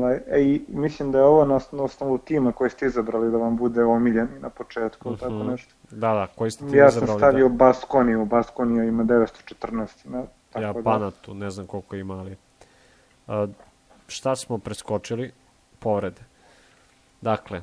[0.00, 3.56] Ovaj, e, i mislim da je ovo na osnovu tima koji ste izabrali da vam
[3.56, 5.20] bude omiljeni na početku, uh -huh.
[5.20, 5.74] tako nešto.
[5.90, 7.10] Da, da, koji ste tim ja izabrali?
[7.10, 7.54] Ja sam stavio da.
[7.54, 10.08] Baskoniju, Baskonija ima 914.
[10.10, 10.82] Ne, tako ja da.
[10.82, 12.36] Panatu, ne znam koliko ima, ali...
[13.26, 13.50] Uh,
[14.08, 15.32] šta smo preskočili?
[15.78, 16.22] Povrede.
[17.20, 17.62] Dakle.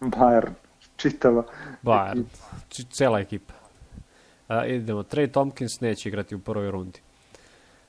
[0.00, 0.52] Bayern,
[0.96, 1.42] čitava.
[1.82, 2.86] Bayern, ekipa.
[2.90, 3.54] cela ekipa.
[4.48, 7.00] Uh, idemo, Trey Tompkins neće igrati u prvoj rundi.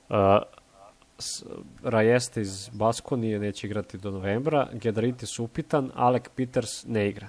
[0.08, 0.16] Uh,
[1.82, 7.28] Rajeste iz Baskonije neće igrati do novembra, Gedaritis upitan, Alec Peters ne igra.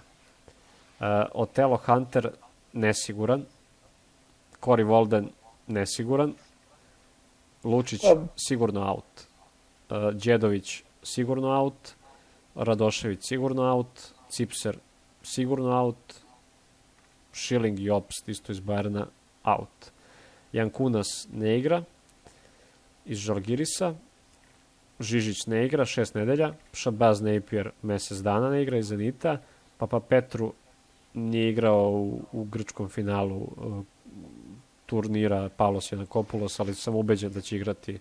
[0.99, 2.31] Uh, Otelo Hunter
[2.73, 3.45] nesiguran,
[4.61, 5.27] Cory Walden
[5.68, 6.34] nesiguran,
[7.64, 8.01] Lučić
[8.35, 9.27] sigurno out.
[9.89, 11.93] Uh, Đedović sigurno out,
[12.55, 14.77] Radošević sigurno out, Cipser
[15.23, 16.14] sigurno out,
[17.34, 19.07] Schilling i Opst isto iz Bajerna
[19.43, 19.91] out.
[20.51, 21.84] Jankunas ne igra
[23.07, 23.93] iz Žalgirisa,
[24.99, 29.38] Žižić ne igra, šest nedelja, Šabaz Napier mesec dana ne igra iz Zanita,
[29.77, 30.53] Papa Petru
[31.13, 33.84] nije igrao u, u grčkom finalu uh,
[34.85, 37.99] turnira Pavlos Janakopulos, ali sam ubeđen da će igrati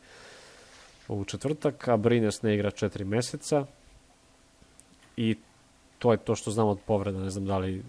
[1.08, 3.66] u četvrtak, a Brines ne igra četiri meseca.
[5.16, 5.36] I
[5.98, 7.82] to je to što znamo od povreda, ne znam da li,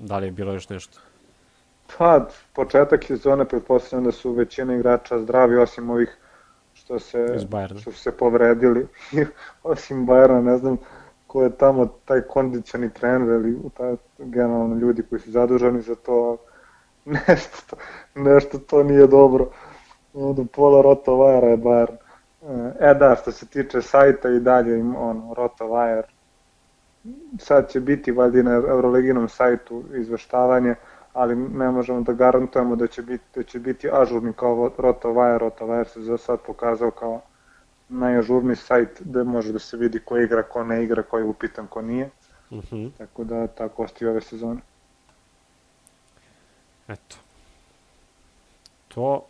[0.00, 1.00] da li je bilo još nešto.
[1.96, 6.16] Pa, početak sezone pretpostavljam da su većina igrača zdravi, osim ovih
[6.74, 7.38] što se,
[7.80, 8.86] što su se povredili.
[9.62, 10.76] osim Bajerna, ne znam
[11.26, 16.36] ko je tamo taj kondicioni trener ili taj, generalno ljudi koji su zaduženi za to,
[17.28, 17.76] nešto,
[18.14, 19.50] nešto to nije dobro.
[20.14, 21.96] Od pola rota Vajera je Bayern.
[22.80, 26.02] E da, što se tiče sajta i dalje im on, RotoWire,
[27.38, 30.74] sad će biti valjda na Euroleginom sajtu izveštavanje,
[31.18, 35.84] ali ne možemo da garantujemo da će biti, da će biti ažurni kao RotoWire, RotoWire
[35.84, 37.20] se za sad pokazao kao
[37.88, 41.66] najažurniji sajt gde može da se vidi ko igra, ko ne igra, ko je upitan,
[41.66, 42.10] ko nije.
[42.50, 42.76] Uh mhm.
[42.76, 42.90] -huh.
[42.98, 44.60] Tako da tako ostaje ove sezone.
[46.88, 47.16] Eto.
[48.88, 49.24] To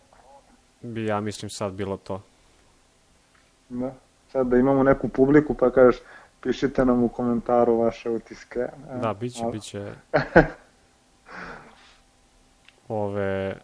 [0.81, 2.23] bi ja mislim sad bilo to.
[3.69, 3.95] Da.
[4.33, 6.03] Sad da imamo neku publiku pa kažeš
[6.41, 8.67] pišite nam u komentaru vaše utiske.
[9.03, 9.93] Da, biće, biće
[12.89, 13.57] ove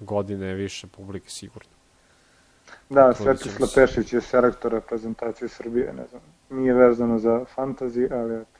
[0.00, 1.70] godine više publike sigurno.
[2.90, 6.22] Da, Svetislav Pešić je selektor reprezentacije Srbije, ne znam.
[6.50, 8.58] Nije vezano za fantazi, ali eto.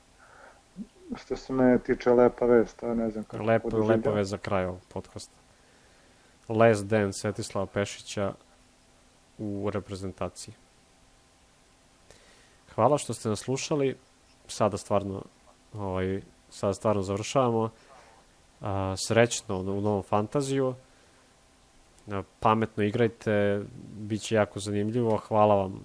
[1.17, 4.65] Što se me tiče lepa vest, a ne znam kako Lepo, lepa vest za kraj
[4.65, 5.35] ovog podcasta.
[6.49, 8.33] Last Dance Svetislava Pešića
[9.39, 10.55] u reprezentaciji.
[12.75, 13.97] Hvala što ste nas slušali.
[14.49, 15.23] Sada stvarno
[15.73, 17.71] ovaj, sada stvarno završavamo.
[18.65, 20.75] A, srećno u novom fantaziju
[22.41, 23.63] pametno igrajte,
[23.97, 25.17] bit će jako zanimljivo.
[25.17, 25.85] Hvala vam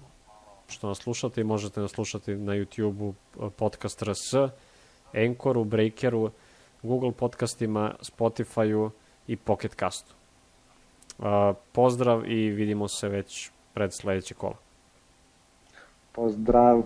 [0.68, 3.14] što nas slušate i možete nas slušati na YouTube-u
[3.50, 4.34] podcast RS,
[5.12, 6.30] Enkoru, Breakeru,
[6.82, 8.90] Google podcastima, Spotify-u
[9.26, 10.14] i Pocket Castu.
[11.72, 14.56] Pozdrav i vidimo se već pred sledeće kola.
[16.12, 16.82] Pozdrav!